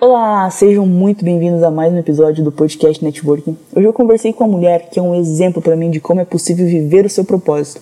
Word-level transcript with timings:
Olá, 0.00 0.48
sejam 0.50 0.86
muito 0.86 1.24
bem-vindos 1.24 1.60
a 1.64 1.72
mais 1.72 1.92
um 1.92 1.98
episódio 1.98 2.44
do 2.44 2.52
podcast 2.52 3.04
Networking. 3.04 3.58
Hoje 3.74 3.84
eu 3.84 3.92
conversei 3.92 4.32
com 4.32 4.44
uma 4.44 4.56
mulher 4.56 4.90
que 4.90 5.00
é 5.00 5.02
um 5.02 5.12
exemplo 5.12 5.60
para 5.60 5.74
mim 5.74 5.90
de 5.90 5.98
como 5.98 6.20
é 6.20 6.24
possível 6.24 6.64
viver 6.64 7.04
o 7.04 7.10
seu 7.10 7.24
propósito. 7.24 7.80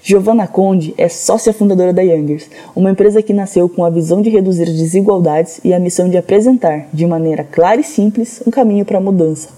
Giovanna 0.00 0.46
Conde 0.46 0.94
é 0.96 1.08
sócia 1.08 1.52
fundadora 1.52 1.92
da 1.92 2.00
Youngers, 2.00 2.48
uma 2.76 2.92
empresa 2.92 3.22
que 3.22 3.32
nasceu 3.32 3.68
com 3.68 3.84
a 3.84 3.90
visão 3.90 4.22
de 4.22 4.30
reduzir 4.30 4.66
desigualdades 4.66 5.60
e 5.64 5.74
a 5.74 5.80
missão 5.80 6.08
de 6.08 6.16
apresentar, 6.16 6.86
de 6.92 7.04
maneira 7.04 7.42
clara 7.42 7.80
e 7.80 7.84
simples, 7.84 8.40
um 8.46 8.52
caminho 8.52 8.84
para 8.84 8.98
a 8.98 9.00
mudança. 9.00 9.48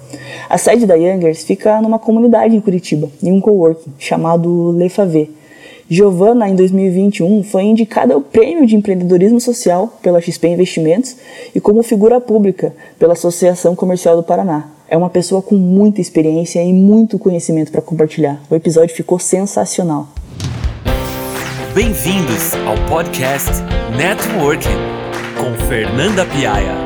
A 0.48 0.56
sede 0.56 0.86
da 0.86 0.94
Youngers 0.94 1.44
fica 1.44 1.82
numa 1.82 1.98
comunidade 1.98 2.56
em 2.56 2.60
Curitiba, 2.62 3.10
em 3.22 3.30
um 3.30 3.42
coworking 3.42 3.92
chamado 3.98 4.72
Le 4.72 4.88
Favê. 4.88 5.28
Giovanna, 5.88 6.48
em 6.48 6.56
2021, 6.56 7.42
foi 7.42 7.64
indicada 7.64 8.14
ao 8.14 8.20
Prêmio 8.20 8.66
de 8.66 8.74
Empreendedorismo 8.74 9.38
Social 9.38 9.98
pela 10.02 10.20
XP 10.20 10.48
Investimentos 10.48 11.16
e 11.54 11.60
como 11.60 11.82
figura 11.82 12.20
pública 12.20 12.74
pela 12.98 13.12
Associação 13.12 13.76
Comercial 13.76 14.16
do 14.16 14.22
Paraná. 14.22 14.70
É 14.88 14.96
uma 14.96 15.10
pessoa 15.10 15.42
com 15.42 15.56
muita 15.56 16.00
experiência 16.00 16.62
e 16.62 16.72
muito 16.72 17.18
conhecimento 17.18 17.70
para 17.70 17.82
compartilhar. 17.82 18.40
O 18.50 18.54
episódio 18.54 18.94
ficou 18.94 19.18
sensacional. 19.18 20.08
Bem-vindos 21.74 22.54
ao 22.66 22.76
podcast 22.88 23.50
Networking 23.94 24.68
com 25.36 25.66
Fernanda 25.66 26.24
Piaia. 26.24 26.76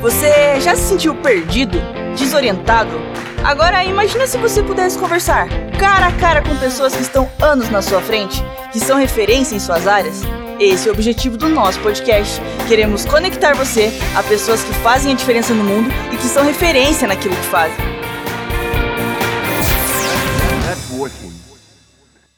Você 0.00 0.60
já 0.60 0.76
se 0.76 0.82
sentiu 0.82 1.14
perdido, 1.16 1.78
desorientado? 2.16 2.94
Agora 3.44 3.82
imagina 3.84 4.26
se 4.26 4.36
você 4.36 4.62
pudesse 4.62 4.98
conversar 4.98 5.48
cara 5.78 6.08
a 6.08 6.12
cara 6.12 6.42
com 6.42 6.54
pessoas 6.58 6.94
que 6.94 7.00
estão 7.00 7.26
anos 7.40 7.70
na 7.70 7.80
sua 7.80 8.02
frente, 8.02 8.44
que 8.70 8.78
são 8.78 8.98
referência 8.98 9.56
em 9.56 9.58
suas 9.58 9.86
áreas. 9.86 10.20
Esse 10.58 10.88
é 10.88 10.92
o 10.92 10.94
objetivo 10.94 11.38
do 11.38 11.48
nosso 11.48 11.80
podcast. 11.80 12.38
Queremos 12.68 13.06
conectar 13.06 13.54
você 13.54 13.90
a 14.14 14.22
pessoas 14.22 14.62
que 14.62 14.74
fazem 14.74 15.12
a 15.12 15.16
diferença 15.16 15.54
no 15.54 15.64
mundo 15.64 15.88
e 16.12 16.18
que 16.18 16.26
são 16.26 16.44
referência 16.44 17.08
naquilo 17.08 17.34
que 17.34 17.46
fazem. 17.46 17.78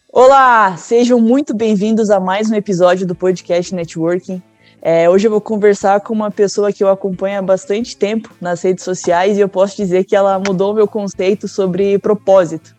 Olá, 0.08 0.76
sejam 0.76 1.18
muito 1.18 1.52
bem-vindos 1.52 2.10
a 2.10 2.20
mais 2.20 2.48
um 2.48 2.54
episódio 2.54 3.04
do 3.04 3.14
podcast 3.14 3.74
Networking. 3.74 4.40
É, 4.84 5.08
hoje 5.08 5.28
eu 5.28 5.30
vou 5.30 5.40
conversar 5.40 6.00
com 6.00 6.12
uma 6.12 6.28
pessoa 6.28 6.72
que 6.72 6.82
eu 6.82 6.88
acompanho 6.88 7.38
há 7.38 7.42
bastante 7.42 7.96
tempo 7.96 8.34
nas 8.40 8.62
redes 8.62 8.82
sociais 8.82 9.38
e 9.38 9.40
eu 9.40 9.48
posso 9.48 9.76
dizer 9.76 10.02
que 10.02 10.16
ela 10.16 10.40
mudou 10.40 10.74
meu 10.74 10.88
conceito 10.88 11.46
sobre 11.46 12.00
propósito. 12.00 12.74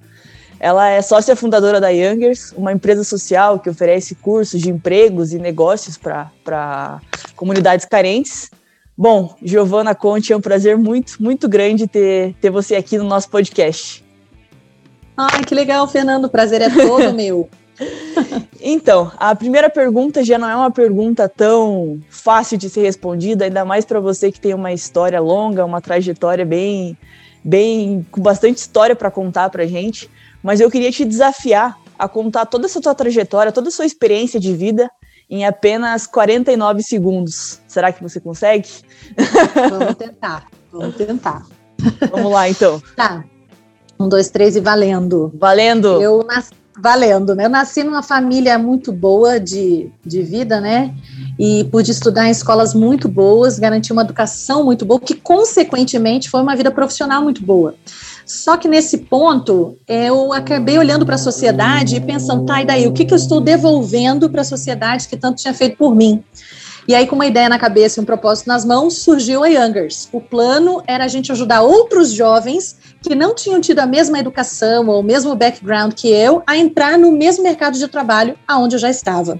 Ela 0.59 0.89
é 0.89 1.01
sócia 1.01 1.33
fundadora 1.33 1.79
da 1.79 1.87
Youngers, 1.87 2.51
uma 2.57 2.73
empresa 2.73 3.05
social 3.05 3.57
que 3.57 3.69
oferece 3.69 4.15
cursos 4.15 4.59
de 4.59 4.69
empregos 4.69 5.31
e 5.31 5.39
negócios 5.39 5.97
para 5.97 6.99
comunidades 7.37 7.85
carentes. 7.85 8.51
Bom, 8.97 9.33
Giovana 9.41 9.95
Conte, 9.95 10.33
é 10.33 10.37
um 10.37 10.41
prazer 10.41 10.77
muito, 10.77 11.23
muito 11.23 11.47
grande 11.47 11.87
ter, 11.87 12.35
ter 12.41 12.49
você 12.49 12.75
aqui 12.75 12.97
no 12.97 13.05
nosso 13.05 13.29
podcast. 13.29 14.03
Ai, 15.15 15.43
que 15.45 15.55
legal, 15.55 15.87
Fernando. 15.87 16.25
O 16.25 16.29
prazer 16.29 16.61
é 16.61 16.69
todo 16.69 17.11
meu. 17.15 17.49
Então, 18.61 19.11
a 19.17 19.35
primeira 19.35 19.69
pergunta 19.69 20.23
já 20.23 20.37
não 20.37 20.49
é 20.49 20.55
uma 20.55 20.71
pergunta 20.71 21.27
tão 21.27 21.99
fácil 22.09 22.57
de 22.57 22.69
ser 22.69 22.83
respondida, 22.83 23.45
ainda 23.45 23.65
mais 23.65 23.83
para 23.83 23.99
você 23.99 24.31
que 24.31 24.39
tem 24.39 24.53
uma 24.53 24.71
história 24.71 25.19
longa, 25.19 25.65
uma 25.65 25.81
trajetória 25.81 26.45
bem, 26.45 26.97
bem 27.43 28.05
com 28.11 28.21
bastante 28.21 28.57
história 28.57 28.95
para 28.95 29.11
contar 29.11 29.49
para 29.49 29.65
gente. 29.65 30.09
Mas 30.41 30.59
eu 30.59 30.71
queria 30.71 30.91
te 30.91 31.03
desafiar 31.03 31.77
a 31.97 32.07
contar 32.07 32.45
toda 32.45 32.65
essa 32.65 32.79
tua 32.81 32.95
trajetória, 32.95 33.51
toda 33.51 33.69
a 33.69 33.71
sua 33.71 33.85
experiência 33.85 34.39
de 34.39 34.53
vida 34.53 34.89
em 35.29 35.45
apenas 35.45 36.05
49 36.05 36.83
segundos. 36.83 37.59
Será 37.67 37.91
que 37.91 38.03
você 38.03 38.19
consegue? 38.19 38.69
Vamos 39.69 39.95
tentar, 39.95 40.47
vamos 40.71 40.95
tentar. 40.95 41.45
Vamos 42.11 42.31
lá, 42.31 42.49
então. 42.49 42.81
Tá. 42.95 43.23
Um, 43.99 44.07
dois, 44.07 44.29
três 44.29 44.55
e 44.55 44.59
valendo. 44.59 45.31
Valendo! 45.35 46.01
Eu 46.01 46.23
nasci, 46.23 46.51
valendo, 46.77 47.35
né? 47.35 47.45
Eu 47.45 47.49
nasci 47.49 47.83
numa 47.83 48.01
família 48.01 48.57
muito 48.57 48.91
boa 48.91 49.39
de, 49.39 49.91
de 50.03 50.21
vida, 50.21 50.59
né? 50.59 50.93
E 51.37 51.63
pude 51.65 51.91
estudar 51.91 52.27
em 52.27 52.31
escolas 52.31 52.73
muito 52.73 53.07
boas, 53.07 53.59
garantir 53.59 53.93
uma 53.93 54.01
educação 54.01 54.63
muito 54.63 54.85
boa, 54.85 54.99
que 54.99 55.13
consequentemente 55.13 56.29
foi 56.29 56.41
uma 56.41 56.55
vida 56.55 56.71
profissional 56.71 57.21
muito 57.21 57.43
boa. 57.43 57.75
Só 58.25 58.57
que 58.57 58.67
nesse 58.67 58.99
ponto, 58.99 59.77
eu 59.87 60.33
acabei 60.33 60.77
olhando 60.77 61.05
para 61.05 61.15
a 61.15 61.19
sociedade 61.19 61.97
e 61.97 62.01
pensando, 62.01 62.45
tá, 62.45 62.61
e 62.61 62.65
daí, 62.65 62.87
o 62.87 62.93
que, 62.93 63.05
que 63.05 63.13
eu 63.13 63.17
estou 63.17 63.39
devolvendo 63.41 64.29
para 64.29 64.41
a 64.41 64.45
sociedade 64.45 65.07
que 65.07 65.17
tanto 65.17 65.41
tinha 65.41 65.53
feito 65.53 65.77
por 65.77 65.93
mim? 65.93 66.23
E 66.87 66.93
aí, 66.93 67.07
com 67.07 67.15
uma 67.15 67.25
ideia 67.25 67.47
na 67.47 67.57
cabeça 67.57 67.99
e 67.99 68.03
um 68.03 68.05
propósito 68.05 68.47
nas 68.47 68.65
mãos, 68.65 68.99
surgiu 68.99 69.43
a 69.43 69.47
Youngers. 69.47 70.09
O 70.11 70.19
plano 70.19 70.81
era 70.85 71.05
a 71.05 71.07
gente 71.07 71.31
ajudar 71.31 71.61
outros 71.61 72.11
jovens 72.11 72.75
que 73.03 73.13
não 73.13 73.35
tinham 73.35 73.59
tido 73.59 73.79
a 73.79 73.85
mesma 73.85 74.17
educação 74.17 74.87
ou 74.87 75.01
o 75.01 75.03
mesmo 75.03 75.35
background 75.35 75.93
que 75.93 76.07
eu 76.07 76.41
a 76.47 76.57
entrar 76.57 76.97
no 76.97 77.11
mesmo 77.11 77.43
mercado 77.43 77.77
de 77.77 77.87
trabalho 77.87 78.35
aonde 78.47 78.75
eu 78.75 78.79
já 78.79 78.89
estava. 78.89 79.39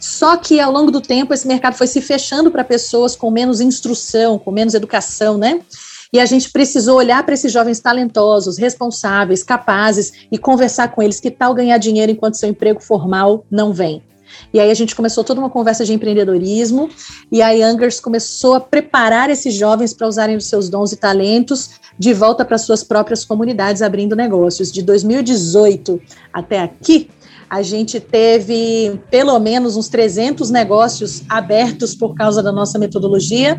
Só 0.00 0.36
que 0.36 0.60
ao 0.60 0.72
longo 0.72 0.90
do 0.90 1.00
tempo 1.00 1.34
esse 1.34 1.46
mercado 1.46 1.74
foi 1.74 1.88
se 1.88 2.00
fechando 2.00 2.50
para 2.50 2.64
pessoas 2.64 3.16
com 3.16 3.30
menos 3.30 3.60
instrução, 3.60 4.38
com 4.38 4.52
menos 4.52 4.74
educação, 4.74 5.36
né? 5.36 5.60
E 6.12 6.18
a 6.18 6.24
gente 6.24 6.50
precisou 6.50 6.96
olhar 6.96 7.22
para 7.24 7.34
esses 7.34 7.52
jovens 7.52 7.80
talentosos, 7.80 8.58
responsáveis, 8.58 9.42
capazes 9.42 10.12
e 10.30 10.38
conversar 10.38 10.88
com 10.88 11.02
eles 11.02 11.20
que 11.20 11.30
tal 11.30 11.54
ganhar 11.54 11.78
dinheiro 11.78 12.10
enquanto 12.10 12.36
seu 12.36 12.48
emprego 12.48 12.80
formal 12.80 13.44
não 13.50 13.72
vem. 13.72 14.02
E 14.52 14.60
aí 14.60 14.70
a 14.70 14.74
gente 14.74 14.94
começou 14.94 15.22
toda 15.22 15.40
uma 15.40 15.50
conversa 15.50 15.84
de 15.84 15.92
empreendedorismo 15.92 16.88
e 17.30 17.42
a 17.42 17.50
Youngers 17.50 18.00
começou 18.00 18.54
a 18.54 18.60
preparar 18.60 19.30
esses 19.30 19.54
jovens 19.54 19.92
para 19.92 20.08
usarem 20.08 20.36
os 20.36 20.46
seus 20.46 20.68
dons 20.68 20.92
e 20.92 20.96
talentos 20.96 21.70
de 21.98 22.12
volta 22.12 22.44
para 22.44 22.58
suas 22.58 22.82
próprias 22.82 23.24
comunidades 23.24 23.82
abrindo 23.82 24.16
negócios. 24.16 24.72
De 24.72 24.82
2018 24.82 26.00
até 26.32 26.60
aqui, 26.60 27.08
a 27.50 27.62
gente 27.62 27.98
teve 27.98 29.00
pelo 29.10 29.36
menos 29.40 29.76
uns 29.76 29.88
300 29.88 30.50
negócios 30.50 31.22
abertos 31.28 31.96
por 31.96 32.14
causa 32.14 32.40
da 32.40 32.52
nossa 32.52 32.78
metodologia 32.78 33.58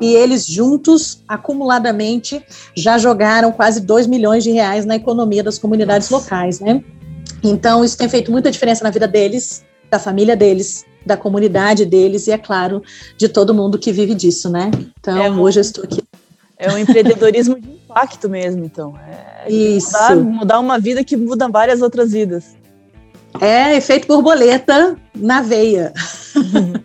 e 0.00 0.14
eles 0.14 0.46
juntos, 0.46 1.24
acumuladamente, 1.26 2.40
já 2.76 2.96
jogaram 2.98 3.50
quase 3.50 3.80
2 3.80 4.06
milhões 4.06 4.44
de 4.44 4.52
reais 4.52 4.86
na 4.86 4.94
economia 4.94 5.42
das 5.42 5.58
comunidades 5.58 6.08
locais, 6.08 6.60
né? 6.60 6.84
Então, 7.42 7.84
isso 7.84 7.98
tem 7.98 8.08
feito 8.08 8.30
muita 8.30 8.48
diferença 8.48 8.84
na 8.84 8.90
vida 8.90 9.08
deles, 9.08 9.64
da 9.92 9.98
família 9.98 10.34
deles, 10.34 10.86
da 11.04 11.18
comunidade 11.18 11.84
deles 11.84 12.26
e, 12.26 12.32
é 12.32 12.38
claro, 12.38 12.82
de 13.18 13.28
todo 13.28 13.52
mundo 13.52 13.78
que 13.78 13.92
vive 13.92 14.14
disso, 14.14 14.48
né? 14.48 14.70
Então, 14.98 15.22
é 15.22 15.30
um, 15.30 15.38
hoje 15.38 15.58
eu 15.58 15.60
estou 15.60 15.84
aqui. 15.84 16.02
É 16.58 16.72
um 16.72 16.78
empreendedorismo 16.78 17.60
de 17.60 17.68
impacto 17.68 18.26
mesmo, 18.26 18.64
então. 18.64 18.94
É 19.46 19.52
Isso. 19.52 19.92
Mudar, 19.92 20.16
mudar 20.16 20.60
uma 20.60 20.78
vida 20.78 21.04
que 21.04 21.14
muda 21.14 21.46
várias 21.46 21.82
outras 21.82 22.12
vidas. 22.12 22.56
É 23.38 23.76
efeito 23.76 24.08
borboleta 24.08 24.96
na 25.14 25.42
veia. 25.42 25.92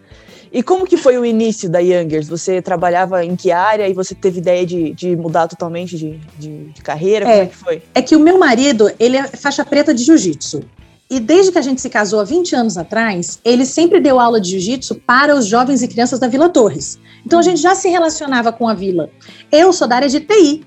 E 0.50 0.63
como 0.63 0.88
que 0.88 0.96
foi 0.96 1.17
o 1.17 1.25
início 1.25 1.69
da 1.69 1.79
Youngers? 1.79 2.28
Você 2.29 2.62
trabalhava 2.62 3.23
em 3.23 3.35
que 3.35 3.51
área 3.51 3.88
e 3.88 3.94
você 3.94 4.16
teve 4.16 4.40
ideia 4.40 4.66
de, 4.66 4.94
de 4.94 5.16
mudar 5.16 5.46
totalmente 5.46 5.97
de, 5.97 6.17
de, 6.40 6.69
de 6.69 6.81
carreira? 6.81 7.25
É, 7.25 7.31
como 7.31 7.44
é 7.44 7.46
que 7.46 7.56
foi? 7.56 7.81
É 7.94 8.01
que 8.01 8.16
o 8.16 8.19
meu 8.19 8.40
marido, 8.40 8.90
ele 8.97 9.17
é 9.17 9.28
faixa 9.28 9.66
preta 9.66 9.94
de 9.94 10.03
jiu-jitsu. 10.03 10.63
E 11.09 11.22
desde 11.22 11.53
que 11.53 11.57
a 11.57 11.62
gente 11.62 11.79
se 11.79 11.90
casou 11.90 12.19
há 12.19 12.23
20 12.25 12.53
anos 12.53 12.78
atrás, 12.78 13.40
ele 13.45 13.66
sempre 13.66 14.01
deu 14.01 14.19
aula 14.19 14.41
de 14.41 14.51
jiu-jitsu 14.51 14.95
para 14.95 15.34
os 15.35 15.45
jovens 15.45 15.81
e 15.81 15.88
crianças 15.88 16.19
da 16.19 16.28
Vila 16.28 16.50
Torres. 16.50 17.00
Então 17.25 17.40
a 17.40 17.41
gente 17.41 17.62
já 17.62 17.73
se 17.75 17.88
relacionava 17.88 18.51
com 18.51 18.68
a 18.68 18.73
vila. 18.73 19.09
Eu 19.50 19.72
sou 19.72 19.88
da 19.88 19.96
área 19.96 20.09
de 20.09 20.19
TI. 20.19 20.66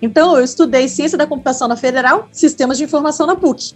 Então 0.00 0.36
eu 0.36 0.44
estudei 0.44 0.88
Ciência 0.88 1.18
da 1.18 1.26
Computação 1.26 1.66
na 1.66 1.76
Federal, 1.76 2.28
Sistemas 2.30 2.78
de 2.78 2.84
Informação 2.84 3.26
na 3.26 3.34
PUC. 3.34 3.74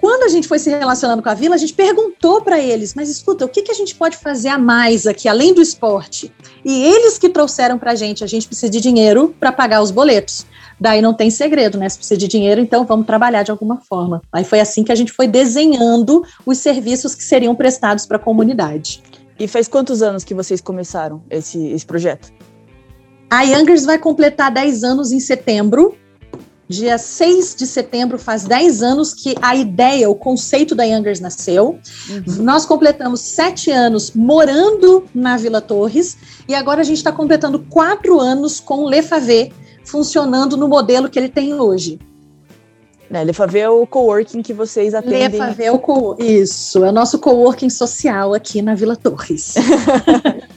Quando 0.00 0.22
a 0.22 0.28
gente 0.28 0.46
foi 0.46 0.58
se 0.58 0.70
relacionando 0.70 1.22
com 1.22 1.28
a 1.28 1.34
vila, 1.34 1.56
a 1.56 1.58
gente 1.58 1.74
perguntou 1.74 2.40
para 2.40 2.58
eles: 2.58 2.94
mas 2.94 3.08
escuta, 3.08 3.44
o 3.44 3.48
que, 3.48 3.62
que 3.62 3.70
a 3.70 3.74
gente 3.74 3.94
pode 3.94 4.16
fazer 4.16 4.48
a 4.48 4.58
mais 4.58 5.06
aqui, 5.06 5.28
além 5.28 5.52
do 5.52 5.60
esporte? 5.60 6.32
E 6.64 6.84
eles 6.84 7.18
que 7.18 7.28
trouxeram 7.28 7.78
para 7.78 7.92
a 7.92 7.94
gente: 7.94 8.22
a 8.22 8.26
gente 8.26 8.46
precisa 8.46 8.70
de 8.70 8.80
dinheiro 8.80 9.34
para 9.38 9.50
pagar 9.50 9.82
os 9.82 9.90
boletos. 9.90 10.46
Daí 10.80 11.02
não 11.02 11.12
tem 11.12 11.30
segredo, 11.30 11.76
né? 11.76 11.88
Se 11.88 11.98
precisa 11.98 12.18
de 12.18 12.28
dinheiro, 12.28 12.60
então 12.60 12.84
vamos 12.84 13.06
trabalhar 13.06 13.42
de 13.42 13.50
alguma 13.50 13.78
forma. 13.78 14.22
Aí 14.32 14.44
foi 14.44 14.60
assim 14.60 14.84
que 14.84 14.92
a 14.92 14.94
gente 14.94 15.12
foi 15.12 15.26
desenhando 15.26 16.24
os 16.46 16.58
serviços 16.58 17.14
que 17.14 17.24
seriam 17.24 17.54
prestados 17.54 18.06
para 18.06 18.16
a 18.16 18.20
comunidade. 18.20 19.02
E 19.38 19.48
faz 19.48 19.66
quantos 19.66 20.02
anos 20.02 20.22
que 20.22 20.34
vocês 20.34 20.60
começaram 20.60 21.22
esse, 21.30 21.68
esse 21.68 21.84
projeto? 21.84 22.32
A 23.30 23.42
Youngers 23.42 23.84
vai 23.84 23.98
completar 23.98 24.50
10 24.50 24.84
anos 24.84 25.12
em 25.12 25.20
setembro. 25.20 25.96
Dia 26.68 26.98
6 26.98 27.54
de 27.54 27.66
setembro 27.66 28.18
faz 28.18 28.44
10 28.44 28.82
anos 28.82 29.14
que 29.14 29.34
a 29.40 29.56
ideia, 29.56 30.10
o 30.10 30.14
conceito 30.14 30.74
da 30.74 30.84
Youngers 30.84 31.18
nasceu. 31.18 31.78
Uhum. 32.10 32.42
Nós 32.42 32.66
completamos 32.66 33.20
sete 33.20 33.70
anos 33.70 34.12
morando 34.12 35.06
na 35.14 35.36
Vila 35.38 35.62
Torres 35.62 36.18
e 36.46 36.54
agora 36.54 36.82
a 36.82 36.84
gente 36.84 36.98
está 36.98 37.10
completando 37.10 37.60
quatro 37.70 38.20
anos 38.20 38.60
com 38.60 38.84
o 38.84 38.90
Le 38.90 39.02
Favê, 39.02 39.50
funcionando 39.82 40.56
no 40.56 40.68
modelo 40.68 41.08
que 41.08 41.18
ele 41.18 41.30
tem 41.30 41.54
hoje. 41.54 41.98
É, 43.10 43.24
Lefavê 43.24 43.60
é 43.60 43.70
o 43.70 43.86
coworking 43.86 44.42
que 44.42 44.52
vocês 44.52 44.94
atendem. 44.94 45.40
Lefavê 45.40 45.64
é 45.64 45.72
o 45.72 45.78
co 45.78 46.16
Isso, 46.18 46.84
é 46.84 46.90
o 46.90 46.92
nosso 46.92 47.18
coworking 47.18 47.70
social 47.70 48.34
aqui 48.34 48.60
na 48.60 48.74
Vila 48.74 48.96
Torres. 48.96 49.54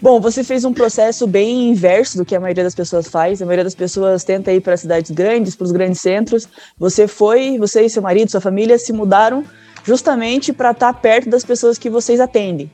Bom, 0.00 0.20
você 0.20 0.42
fez 0.42 0.64
um 0.64 0.72
processo 0.72 1.26
bem 1.26 1.68
inverso 1.70 2.16
do 2.16 2.24
que 2.24 2.34
a 2.34 2.40
maioria 2.40 2.64
das 2.64 2.74
pessoas 2.74 3.08
faz. 3.08 3.42
A 3.42 3.44
maioria 3.44 3.64
das 3.64 3.74
pessoas 3.74 4.24
tenta 4.24 4.52
ir 4.52 4.60
para 4.60 4.76
cidades 4.76 5.10
grandes, 5.10 5.54
para 5.54 5.64
os 5.64 5.72
grandes 5.72 6.00
centros. 6.00 6.48
Você 6.78 7.06
foi, 7.06 7.58
você 7.58 7.82
e 7.82 7.90
seu 7.90 8.02
marido, 8.02 8.30
sua 8.30 8.40
família 8.40 8.78
se 8.78 8.92
mudaram 8.92 9.44
justamente 9.84 10.52
para 10.52 10.70
estar 10.70 10.92
perto 10.94 11.28
das 11.28 11.44
pessoas 11.44 11.78
que 11.78 11.90
vocês 11.90 12.20
atendem. 12.20 12.70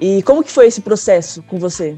E 0.00 0.22
como 0.22 0.42
que 0.42 0.50
foi 0.50 0.66
esse 0.66 0.80
processo 0.80 1.42
com 1.42 1.58
você? 1.58 1.96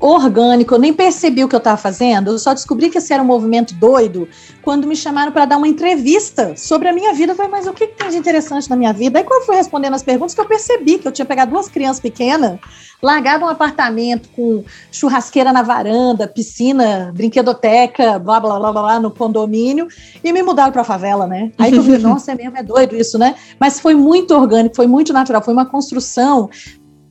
Orgânico, 0.00 0.74
eu 0.74 0.78
nem 0.78 0.92
percebi 0.92 1.44
o 1.44 1.48
que 1.48 1.54
eu 1.54 1.58
estava 1.58 1.76
fazendo, 1.76 2.32
eu 2.32 2.38
só 2.38 2.52
descobri 2.52 2.90
que 2.90 2.98
esse 2.98 3.12
era 3.12 3.22
um 3.22 3.26
movimento 3.26 3.74
doido 3.74 4.28
quando 4.62 4.86
me 4.86 4.96
chamaram 4.96 5.32
para 5.32 5.44
dar 5.44 5.56
uma 5.56 5.68
entrevista 5.68 6.54
sobre 6.56 6.88
a 6.88 6.92
minha 6.92 7.12
vida. 7.12 7.32
Eu 7.32 7.36
falei, 7.36 7.50
mas 7.50 7.66
o 7.66 7.72
que, 7.72 7.86
que, 7.86 7.96
tem 7.96 8.10
de 8.10 8.16
interessante 8.16 8.68
na 8.68 8.76
minha 8.76 8.92
vida? 8.92 9.18
Aí 9.18 9.24
quando 9.24 9.42
eu 9.42 9.46
fui 9.46 9.56
respondendo 9.56 9.94
as 9.94 10.02
perguntas, 10.02 10.34
que 10.34 10.40
eu 10.40 10.46
percebi 10.46 10.98
que 10.98 11.06
eu 11.06 11.12
tinha 11.12 11.24
pegado 11.24 11.50
duas 11.50 11.68
crianças 11.68 12.00
pequenas, 12.00 12.58
largado 13.02 13.44
um 13.44 13.48
apartamento 13.48 14.28
com 14.30 14.64
churrasqueira 14.90 15.52
na 15.52 15.62
varanda, 15.62 16.26
piscina, 16.26 17.12
brinquedoteca, 17.14 18.18
blá, 18.18 18.40
blá, 18.40 18.58
blá, 18.58 18.72
blá, 18.72 18.82
blá 18.82 19.00
no 19.00 19.10
condomínio, 19.10 19.86
e 20.22 20.32
me 20.32 20.42
mudaram 20.42 20.72
para 20.72 20.82
a 20.82 20.84
favela, 20.84 21.26
né? 21.26 21.52
Aí 21.58 21.74
eu 21.74 21.82
falei, 21.82 21.98
nossa, 22.02 22.32
é 22.32 22.34
mesmo, 22.34 22.56
é 22.56 22.62
doido 22.62 22.96
isso, 22.96 23.18
né? 23.18 23.34
Mas 23.60 23.78
foi 23.78 23.94
muito 23.94 24.34
orgânico, 24.34 24.74
foi 24.74 24.86
muito 24.86 25.12
natural, 25.12 25.42
foi 25.42 25.52
uma 25.52 25.66
construção 25.66 26.48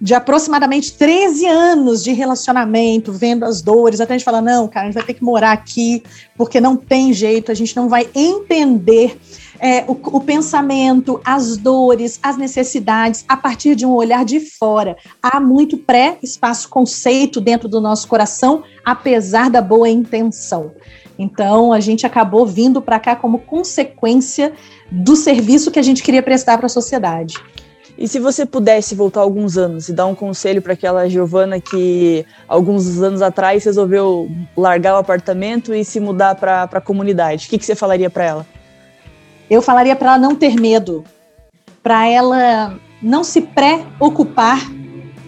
de 0.04 0.14
aproximadamente 0.14 0.98
13 0.98 1.48
anos 1.48 2.04
de 2.04 2.12
relacionamento, 2.12 3.14
vendo 3.14 3.46
as 3.46 3.62
dores, 3.62 4.02
até 4.02 4.14
a 4.14 4.18
gente 4.18 4.26
fala, 4.26 4.42
não, 4.42 4.68
cara, 4.68 4.82
a 4.82 4.86
gente 4.88 4.96
vai 4.96 5.04
ter 5.06 5.14
que 5.14 5.24
morar 5.24 5.54
aqui, 5.54 6.04
porque 6.36 6.60
não 6.60 6.76
tem 6.76 7.14
jeito, 7.14 7.50
a 7.50 7.56
gente 7.56 7.74
não 7.74 7.88
vai 7.88 8.10
entender 8.14 9.18
é, 9.62 9.86
o, 9.88 9.92
o, 9.92 10.20
pensamento, 10.20 11.22
as 11.24 11.56
dores, 11.56 12.20
as 12.22 12.36
necessidades 12.36 13.24
a 13.30 13.38
partir 13.38 13.76
de 13.76 13.86
um 13.86 13.94
olhar 13.94 14.26
de 14.26 14.42
fora. 14.42 14.98
Há 15.22 15.40
muito 15.40 15.78
pré-espaço 15.78 16.68
conceito 16.68 17.40
dentro 17.40 17.70
do 17.70 17.80
nosso 17.80 18.06
coração, 18.06 18.62
apesar 18.84 19.50
da 19.50 19.62
boa 19.62 19.88
intenção. 19.88 20.74
Então, 21.18 21.72
a 21.72 21.80
gente 21.80 22.06
acabou 22.06 22.46
vindo 22.46 22.82
para 22.82 23.00
cá 23.00 23.16
como 23.16 23.40
consequência 23.40 24.52
do 24.92 25.16
serviço 25.16 25.72
que 25.72 25.80
a 25.80 25.84
gente 25.84 26.04
queria 26.04 26.22
prestar 26.22 26.58
para 26.58 26.66
a 26.66 26.70
sociedade. 26.70 27.36
E 27.98 28.08
se 28.08 28.20
você 28.20 28.46
pudesse 28.46 28.96
voltar 28.96 29.22
alguns 29.22 29.58
anos 29.58 29.88
e 29.88 29.94
dar 29.94 30.08
um 30.08 30.16
conselho 30.16 30.62
para 30.62 30.74
aquela 30.74 31.08
Giovana 31.08 31.60
que 31.60 32.26
alguns 32.48 33.02
anos 33.02 33.22
atrás 33.22 33.64
resolveu 33.64 34.30
largar 34.58 34.96
o 34.96 34.98
apartamento 34.98 35.74
e 35.74 35.86
se 35.86 36.00
mudar 36.00 36.36
para 36.36 36.64
a 36.64 36.82
comunidade, 36.82 37.46
o 37.46 37.50
que, 37.50 37.58
que 37.58 37.66
você 37.66 37.76
falaria 37.76 38.10
para 38.10 38.26
ela? 38.26 38.48
Eu 39.50 39.62
falaria 39.62 39.96
para 39.96 40.10
ela 40.10 40.18
não 40.18 40.36
ter 40.36 40.56
medo, 40.56 41.04
para 41.84 42.08
ela 42.08 42.80
não 43.02 43.24
se 43.24 43.42
preocupar 43.42 44.60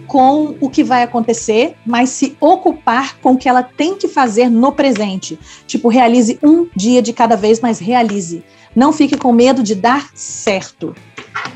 com 0.06 0.56
o 0.60 0.70
que 0.70 0.82
vai 0.82 1.02
acontecer, 1.02 1.76
mas 1.84 2.10
se 2.10 2.36
ocupar 2.40 3.18
com 3.18 3.32
o 3.32 3.36
que 3.36 3.48
ela 3.48 3.62
tem 3.62 3.96
que 3.96 4.08
fazer 4.08 4.48
no 4.48 4.72
presente. 4.72 5.38
Tipo, 5.66 5.88
realize 5.88 6.38
um 6.42 6.66
dia 6.74 7.02
de 7.02 7.12
cada 7.12 7.36
vez, 7.36 7.60
mas 7.60 7.78
realize. 7.78 8.44
Não 8.74 8.92
fique 8.92 9.16
com 9.16 9.32
medo 9.32 9.62
de 9.62 9.74
dar 9.74 10.10
certo. 10.14 10.94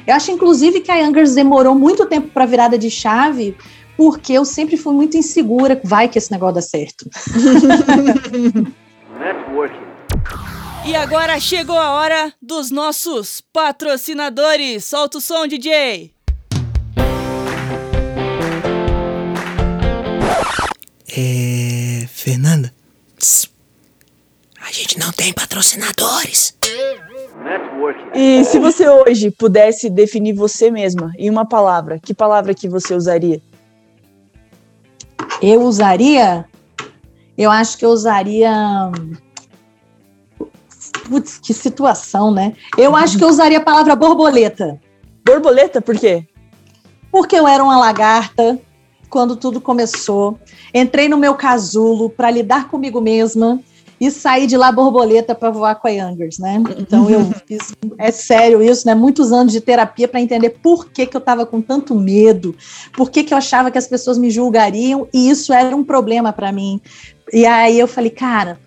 Eu 0.07 0.15
acho, 0.15 0.31
inclusive, 0.31 0.81
que 0.81 0.91
a 0.91 0.97
Youngers 0.97 1.35
demorou 1.35 1.75
muito 1.75 2.07
tempo 2.07 2.29
para 2.29 2.47
virada 2.47 2.79
de 2.79 2.91
chave, 2.91 3.57
porque 3.97 4.33
eu 4.33 4.45
sempre 4.45 4.77
fui 4.77 4.93
muito 4.93 5.17
insegura. 5.17 5.81
Vai 5.85 6.09
que 6.09 6.19
esse 6.19 6.31
negócio 6.33 6.55
dá 6.57 6.63
certo. 6.63 7.09
Networking. 9.19 9.91
E 10.87 10.97
agora 10.97 11.39
chegou 11.39 11.79
a 11.79 11.91
hora 11.93 12.33
dos 12.41 12.71
nossos 12.71 13.43
patrocinadores. 13.53 14.85
Solta 14.85 15.19
o 15.19 15.21
som, 15.21 15.47
DJ. 15.47 16.13
É. 21.17 22.07
Fernanda? 22.13 22.73
A 24.61 24.73
gente 24.73 24.99
não 24.99 25.11
tem 25.11 25.33
patrocinadores. 25.33 26.20
E 28.15 28.45
se 28.45 28.59
você 28.59 28.89
hoje 28.89 29.31
pudesse 29.31 29.89
definir 29.89 30.33
você 30.33 30.71
mesma 30.71 31.13
em 31.17 31.31
uma 31.31 31.45
palavra, 31.45 31.99
que 31.99 32.13
palavra 32.13 32.55
que 32.55 32.69
você 32.69 32.95
usaria? 32.95 33.41
Eu 35.41 35.63
usaria? 35.63 36.45
Eu 37.39 37.51
acho 37.51 37.79
que 37.79 37.85
eu 37.85 37.91
usaria. 37.91 38.51
Putz, 41.09 41.39
que 41.39 41.55
situação, 41.55 42.31
né? 42.31 42.55
Eu 42.77 42.95
acho 42.97 43.17
que 43.17 43.25
eu 43.25 43.29
usaria 43.29 43.59
a 43.59 43.65
palavra 43.65 43.95
borboleta. 43.95 44.81
Borboleta, 45.25 45.81
por 45.81 45.97
quê? 45.97 46.27
Porque 47.11 47.37
eu 47.37 47.47
era 47.47 47.63
uma 47.63 47.79
lagarta 47.79 48.59
quando 49.09 49.37
tudo 49.37 49.61
começou. 49.61 50.39
Entrei 50.75 51.09
no 51.09 51.17
meu 51.17 51.35
casulo 51.35 52.11
para 52.11 52.31
lidar 52.31 52.69
comigo 52.69 53.01
mesma 53.01 53.61
e 54.01 54.11
saí 54.11 54.47
de 54.47 54.57
lá 54.57 54.73
borboleta 54.73 55.35
para 55.35 55.51
voar 55.51 55.75
com 55.75 55.87
a 55.87 55.91
Youngers, 55.91 56.39
né? 56.39 56.63
Então 56.79 57.11
eu 57.11 57.31
fiz, 57.47 57.75
é 57.99 58.11
sério 58.11 58.63
isso, 58.63 58.87
né? 58.87 58.95
Muitos 58.95 59.31
anos 59.31 59.53
de 59.53 59.61
terapia 59.61 60.09
para 60.09 60.21
entender 60.21 60.51
por 60.63 60.91
que, 60.91 61.07
que 61.07 61.17
eu 61.17 61.21
estava 61.21 61.45
com 61.45 61.61
tanto 61.61 61.95
medo, 61.95 62.57
por 62.95 63.11
que, 63.11 63.23
que 63.23 63.35
eu 63.35 63.39
achava 63.39 63.71
que 63.71 63.77
as 63.77 63.87
pessoas 63.87 64.17
me 64.17 64.31
julgariam 64.31 65.07
e 65.13 65.29
isso 65.29 65.53
era 65.53 65.77
um 65.77 65.85
problema 65.85 66.33
para 66.33 66.51
mim. 66.51 66.81
E 67.33 67.45
aí 67.45 67.79
eu 67.79 67.87
falei, 67.87 68.11
cara, 68.11 68.59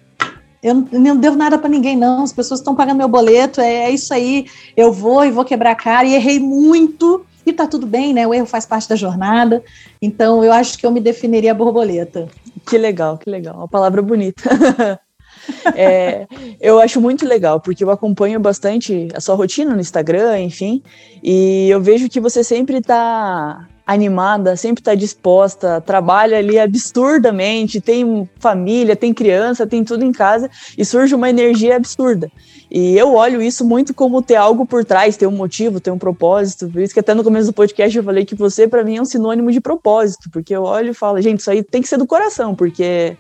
eu 0.62 0.88
não 0.92 1.18
devo 1.18 1.36
nada 1.36 1.58
para 1.58 1.70
ninguém, 1.70 1.98
não. 1.98 2.24
As 2.24 2.32
pessoas 2.32 2.62
estão 2.62 2.74
pagando 2.74 2.98
meu 2.98 3.10
boleto, 3.10 3.60
é, 3.60 3.86
é, 3.86 3.92
isso 3.92 4.14
aí. 4.14 4.46
Eu 4.78 4.94
vou 4.94 5.26
e 5.26 5.32
vou 5.32 5.44
quebrar 5.44 5.72
a 5.72 5.76
cara. 5.76 6.08
E 6.08 6.16
errei 6.16 6.40
muito, 6.40 7.26
e 7.46 7.52
tá 7.52 7.68
tudo 7.68 7.86
bem, 7.86 8.14
né? 8.14 8.26
O 8.26 8.34
erro 8.34 8.46
faz 8.46 8.66
parte 8.66 8.88
da 8.88 8.96
jornada. 8.96 9.62
Então, 10.02 10.42
eu 10.44 10.54
acho 10.54 10.78
que 10.78 10.86
eu 10.86 10.92
me 10.92 11.02
definiria 11.02 11.54
borboleta. 11.54 12.30
Que 12.66 12.78
legal, 12.78 13.18
que 13.18 13.30
legal. 13.30 13.58
Uma 13.58 13.68
palavra 13.68 14.02
bonita. 14.02 14.42
É, 15.76 16.28
eu 16.60 16.80
acho 16.80 17.00
muito 17.00 17.26
legal, 17.26 17.60
porque 17.60 17.84
eu 17.84 17.90
acompanho 17.90 18.40
bastante 18.40 19.08
a 19.14 19.22
sua 19.22 19.34
rotina 19.34 19.74
no 19.74 19.80
Instagram, 19.80 20.40
enfim, 20.42 20.84
e 21.24 21.70
eu 21.70 21.82
vejo 21.82 22.10
que 22.10 22.20
você 22.20 22.44
sempre 22.44 22.78
está 22.78 23.68
animada, 23.86 24.56
sempre 24.56 24.82
está 24.82 24.96
disposta, 24.96 25.82
trabalha 25.82 26.38
ali 26.38 26.58
absurdamente, 26.58 27.82
tem 27.82 28.30
família, 28.40 28.96
tem 28.96 29.14
criança, 29.14 29.68
tem 29.68 29.84
tudo 29.84 30.06
em 30.06 30.12
casa 30.12 30.50
e 30.78 30.86
surge 30.86 31.14
uma 31.14 31.30
energia 31.30 31.76
absurda. 31.76 32.32
E 32.72 32.98
eu 32.98 33.14
olho 33.14 33.42
isso 33.42 33.66
muito 33.66 33.94
como 33.94 34.22
ter 34.22 34.36
algo 34.36 34.66
por 34.66 34.84
trás, 34.86 35.18
ter 35.18 35.28
um 35.28 35.32
motivo, 35.32 35.80
ter 35.80 35.92
um 35.92 35.98
propósito. 35.98 36.70
Por 36.70 36.82
isso 36.82 36.94
que 36.94 37.00
até 37.00 37.14
no 37.14 37.24
começo 37.24 37.48
do 37.48 37.54
podcast 37.54 37.96
eu 37.96 38.04
falei 38.04 38.26
que 38.26 38.36
você 38.36 38.68
para 38.68 38.84
mim 38.84 38.98
é 38.98 39.02
um 39.02 39.06
sinônimo 39.06 39.52
de 39.52 39.62
propósito, 39.62 40.30
porque 40.32 40.56
eu 40.56 40.64
olho 40.64 40.92
e 40.92 40.94
falo, 40.94 41.22
gente, 41.22 41.42
isso 41.42 41.52
aí 41.52 41.62
tem 41.62 41.82
que 41.82 41.88
ser 41.88 41.98
do 41.98 42.08
coração, 42.08 42.56
porque 42.56 43.18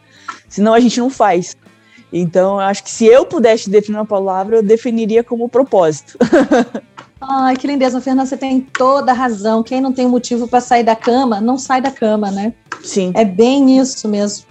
senão 0.47 0.73
a 0.73 0.79
gente 0.79 0.99
não 0.99 1.09
faz. 1.09 1.55
Então, 2.15 2.55
eu 2.55 2.67
acho 2.67 2.83
que 2.83 2.91
se 2.91 3.07
eu 3.07 3.25
pudesse 3.25 3.71
definir 3.71 3.97
uma 3.97 4.05
palavra, 4.05 4.57
eu 4.57 4.63
definiria 4.63 5.23
como 5.23 5.49
propósito. 5.49 6.15
Ai, 7.19 7.55
que 7.55 7.65
lindeza, 7.65 7.99
Fernanda, 7.99 8.27
você 8.27 8.37
tem 8.37 8.61
toda 8.61 9.11
a 9.11 9.15
razão. 9.15 9.63
Quem 9.63 9.81
não 9.81 9.91
tem 9.91 10.07
motivo 10.07 10.47
para 10.47 10.61
sair 10.61 10.83
da 10.83 10.95
cama, 10.95 11.41
não 11.41 11.57
sai 11.57 11.81
da 11.81 11.89
cama, 11.89 12.29
né? 12.29 12.53
Sim. 12.83 13.11
É 13.15 13.25
bem 13.25 13.79
isso 13.79 14.07
mesmo. 14.07 14.45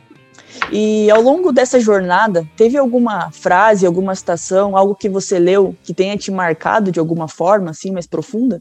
E 0.72 1.10
ao 1.10 1.20
longo 1.22 1.52
dessa 1.52 1.78
jornada, 1.78 2.48
teve 2.56 2.76
alguma 2.76 3.30
frase, 3.30 3.86
alguma 3.86 4.14
citação, 4.14 4.76
algo 4.76 4.94
que 4.94 5.08
você 5.08 5.38
leu 5.38 5.76
que 5.84 5.94
tenha 5.94 6.16
te 6.16 6.30
marcado 6.30 6.90
de 6.90 6.98
alguma 6.98 7.28
forma, 7.28 7.70
assim, 7.70 7.92
mais 7.92 8.06
profunda? 8.06 8.60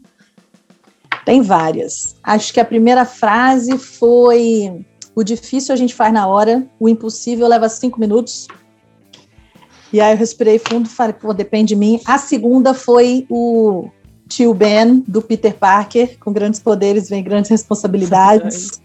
Tem 1.25 1.41
várias. 1.41 2.15
Acho 2.23 2.53
que 2.53 2.59
a 2.59 2.65
primeira 2.65 3.05
frase 3.05 3.77
foi: 3.77 4.85
O 5.15 5.23
difícil 5.23 5.73
a 5.73 5.77
gente 5.77 5.95
faz 5.95 6.13
na 6.13 6.27
hora, 6.27 6.67
o 6.79 6.89
impossível 6.89 7.47
leva 7.47 7.69
cinco 7.69 7.99
minutos. 7.99 8.47
E 9.91 9.99
aí 9.99 10.13
eu 10.13 10.17
respirei 10.17 10.57
fundo 10.59 10.85
e 10.85 10.89
falei, 10.89 11.13
pô, 11.13 11.33
depende 11.33 11.69
de 11.69 11.75
mim. 11.75 11.99
A 12.05 12.17
segunda 12.17 12.73
foi 12.73 13.25
o 13.29 13.89
tio 14.27 14.53
Ben, 14.53 15.03
do 15.07 15.21
Peter 15.21 15.53
Parker, 15.53 16.17
com 16.19 16.31
grandes 16.31 16.59
poderes 16.59 17.09
vem 17.09 17.23
grandes 17.23 17.51
responsabilidades. 17.51 18.81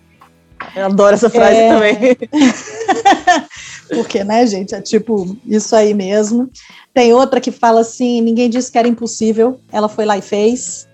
Eu 0.74 0.86
adoro 0.86 1.14
essa 1.14 1.30
frase 1.30 1.56
é... 1.56 1.68
também. 1.72 2.16
Porque, 3.88 4.24
né, 4.24 4.44
gente, 4.46 4.74
é 4.74 4.80
tipo 4.80 5.36
isso 5.46 5.76
aí 5.76 5.94
mesmo. 5.94 6.50
Tem 6.92 7.12
outra 7.12 7.40
que 7.40 7.52
fala 7.52 7.80
assim: 7.80 8.20
ninguém 8.20 8.50
disse 8.50 8.72
que 8.72 8.78
era 8.78 8.88
impossível, 8.88 9.60
ela 9.70 9.88
foi 9.88 10.04
lá 10.04 10.18
e 10.18 10.22
fez. 10.22 10.88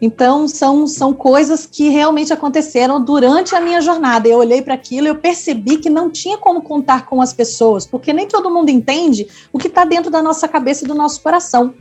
Então, 0.00 0.46
são, 0.46 0.86
são 0.86 1.12
coisas 1.12 1.66
que 1.66 1.88
realmente 1.88 2.32
aconteceram 2.32 3.02
durante 3.02 3.54
a 3.54 3.60
minha 3.60 3.80
jornada. 3.80 4.28
Eu 4.28 4.38
olhei 4.38 4.60
para 4.60 4.74
aquilo 4.74 5.06
e 5.06 5.10
eu 5.10 5.16
percebi 5.16 5.78
que 5.78 5.88
não 5.88 6.10
tinha 6.10 6.36
como 6.36 6.62
contar 6.62 7.06
com 7.06 7.22
as 7.22 7.32
pessoas, 7.32 7.86
porque 7.86 8.12
nem 8.12 8.28
todo 8.28 8.50
mundo 8.50 8.68
entende 8.68 9.26
o 9.52 9.58
que 9.58 9.68
está 9.68 9.84
dentro 9.84 10.10
da 10.10 10.22
nossa 10.22 10.46
cabeça 10.46 10.84
e 10.84 10.88
do 10.88 10.94
nosso 10.94 11.22
coração. 11.22 11.74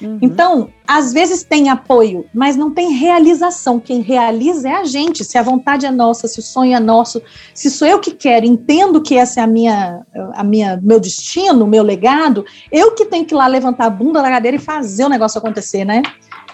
Uhum. 0.00 0.18
Então, 0.20 0.70
às 0.86 1.12
vezes 1.12 1.44
tem 1.44 1.68
apoio, 1.68 2.24
mas 2.34 2.56
não 2.56 2.70
tem 2.70 2.92
realização. 2.92 3.78
Quem 3.78 4.00
realiza 4.00 4.68
é 4.68 4.74
a 4.74 4.84
gente. 4.84 5.24
Se 5.24 5.38
a 5.38 5.42
vontade 5.42 5.86
é 5.86 5.90
nossa, 5.90 6.26
se 6.26 6.40
o 6.40 6.42
sonho 6.42 6.74
é 6.74 6.80
nosso, 6.80 7.22
se 7.54 7.70
sou 7.70 7.86
eu 7.86 8.00
que 8.00 8.10
quero, 8.10 8.44
entendo 8.44 9.00
que 9.00 9.16
essa 9.16 9.40
é 9.40 9.44
a 9.44 9.46
minha, 9.46 10.04
a 10.34 10.42
minha, 10.42 10.80
meu 10.82 10.98
destino, 10.98 11.66
meu 11.66 11.84
legado, 11.84 12.44
eu 12.70 12.92
que 12.92 13.04
tenho 13.04 13.24
que 13.24 13.34
ir 13.34 13.36
lá 13.36 13.46
levantar 13.46 13.86
a 13.86 13.90
bunda 13.90 14.20
da 14.20 14.28
cadeira 14.28 14.56
e 14.56 14.60
fazer 14.60 15.04
o 15.04 15.08
negócio 15.08 15.38
acontecer, 15.38 15.84
né? 15.84 16.02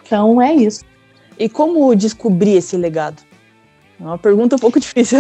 Então 0.08 0.40
é 0.40 0.54
isso. 0.54 0.84
E 1.38 1.48
como 1.50 1.94
descobrir 1.94 2.56
esse 2.56 2.76
legado? 2.78 3.22
É 4.00 4.02
uma 4.02 4.16
pergunta 4.16 4.56
um 4.56 4.58
pouco 4.58 4.80
difícil. 4.80 5.18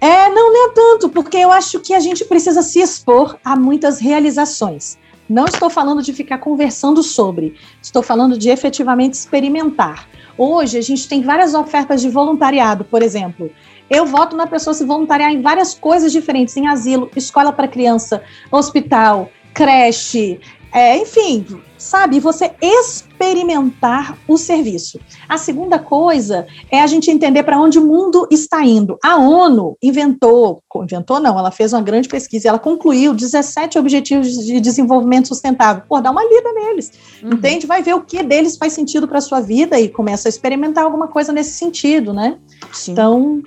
é, 0.00 0.28
não, 0.30 0.52
nem 0.52 0.68
é 0.68 0.72
tanto, 0.72 1.08
porque 1.08 1.36
eu 1.36 1.50
acho 1.50 1.80
que 1.80 1.92
a 1.92 1.98
gente 1.98 2.24
precisa 2.24 2.62
se 2.62 2.80
expor 2.80 3.36
a 3.44 3.56
muitas 3.56 3.98
realizações. 3.98 4.96
Não 5.28 5.44
estou 5.44 5.68
falando 5.68 6.02
de 6.02 6.12
ficar 6.12 6.38
conversando 6.38 7.02
sobre, 7.02 7.54
estou 7.82 8.02
falando 8.02 8.38
de 8.38 8.48
efetivamente 8.48 9.14
experimentar. 9.14 10.08
Hoje 10.36 10.78
a 10.78 10.80
gente 10.80 11.08
tem 11.08 11.22
várias 11.22 11.54
ofertas 11.54 12.00
de 12.00 12.08
voluntariado, 12.08 12.84
por 12.84 13.02
exemplo. 13.02 13.50
Eu 13.88 14.06
voto 14.06 14.36
na 14.36 14.46
pessoa 14.46 14.72
se 14.72 14.84
voluntariar 14.84 15.30
em 15.32 15.42
várias 15.42 15.74
coisas 15.74 16.12
diferentes, 16.12 16.56
em 16.56 16.68
asilo, 16.68 17.10
escola 17.14 17.52
para 17.52 17.68
criança, 17.68 18.22
hospital, 18.50 19.30
creche, 19.52 20.40
é, 20.72 20.96
enfim, 20.96 21.44
sabe, 21.76 22.20
você 22.20 22.52
experimentar 22.60 24.16
o 24.28 24.36
serviço. 24.36 25.00
A 25.28 25.36
segunda 25.36 25.78
coisa 25.78 26.46
é 26.70 26.80
a 26.80 26.86
gente 26.86 27.10
entender 27.10 27.42
para 27.42 27.58
onde 27.58 27.78
o 27.78 27.86
mundo 27.86 28.26
está 28.30 28.64
indo. 28.64 28.98
A 29.02 29.16
ONU 29.16 29.76
inventou, 29.82 30.62
inventou 30.82 31.20
não, 31.20 31.38
ela 31.38 31.50
fez 31.50 31.72
uma 31.72 31.82
grande 31.82 32.08
pesquisa, 32.08 32.48
ela 32.48 32.58
concluiu 32.58 33.14
17 33.14 33.78
objetivos 33.78 34.28
de 34.44 34.60
desenvolvimento 34.60 35.28
sustentável. 35.28 35.82
Pô, 35.88 36.00
dá 36.00 36.10
uma 36.10 36.24
lida 36.24 36.52
neles, 36.52 36.92
uhum. 37.22 37.32
entende? 37.32 37.66
Vai 37.66 37.82
ver 37.82 37.94
o 37.94 38.02
que 38.02 38.22
deles 38.22 38.56
faz 38.56 38.72
sentido 38.72 39.08
para 39.08 39.18
a 39.18 39.22
sua 39.22 39.40
vida 39.40 39.80
e 39.80 39.88
começa 39.88 40.28
a 40.28 40.30
experimentar 40.30 40.84
alguma 40.84 41.08
coisa 41.08 41.32
nesse 41.32 41.52
sentido, 41.52 42.12
né? 42.12 42.38
Sim. 42.72 42.92
Então, 42.92 43.42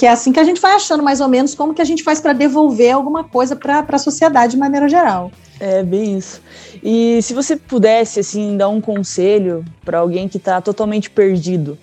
que 0.00 0.06
é 0.06 0.08
assim 0.08 0.32
que 0.32 0.40
a 0.40 0.44
gente 0.44 0.62
vai 0.62 0.72
achando 0.72 1.02
mais 1.02 1.20
ou 1.20 1.28
menos 1.28 1.54
como 1.54 1.74
que 1.74 1.82
a 1.82 1.84
gente 1.84 2.02
faz 2.02 2.22
para 2.22 2.32
devolver 2.32 2.90
alguma 2.90 3.22
coisa 3.22 3.54
para 3.54 3.84
a 3.86 3.98
sociedade 3.98 4.52
de 4.52 4.58
maneira 4.58 4.88
geral. 4.88 5.30
É 5.60 5.82
bem 5.82 6.16
isso. 6.16 6.40
E 6.82 7.20
se 7.20 7.34
você 7.34 7.54
pudesse 7.54 8.18
assim 8.18 8.56
dar 8.56 8.70
um 8.70 8.80
conselho 8.80 9.62
para 9.84 9.98
alguém 9.98 10.26
que 10.26 10.38
está 10.38 10.58
totalmente 10.62 11.10
perdido, 11.10 11.78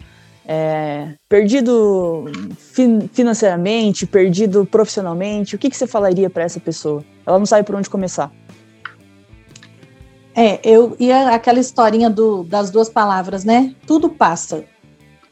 é, 0.48 1.10
perdido 1.30 2.26
fin 2.58 3.08
financeiramente, 3.14 4.08
perdido 4.08 4.66
profissionalmente, 4.66 5.56
o 5.56 5.60
que, 5.60 5.70
que 5.70 5.78
você 5.78 5.86
falaria 5.86 6.28
para 6.28 6.42
essa 6.42 6.60
pessoa? 6.60 7.06
Ela 7.24 7.38
não 7.38 7.46
sabe 7.46 7.68
por 7.68 7.76
onde 7.76 7.88
começar. 7.88 8.32
É, 10.36 10.60
eu 10.64 10.96
ia 11.00 11.36
aquela 11.36 11.60
historinha 11.60 12.10
do, 12.10 12.44
das 12.46 12.72
duas 12.72 12.90
palavras, 12.90 13.46
né? 13.46 13.76
Tudo 13.86 14.10
passa. 14.10 14.66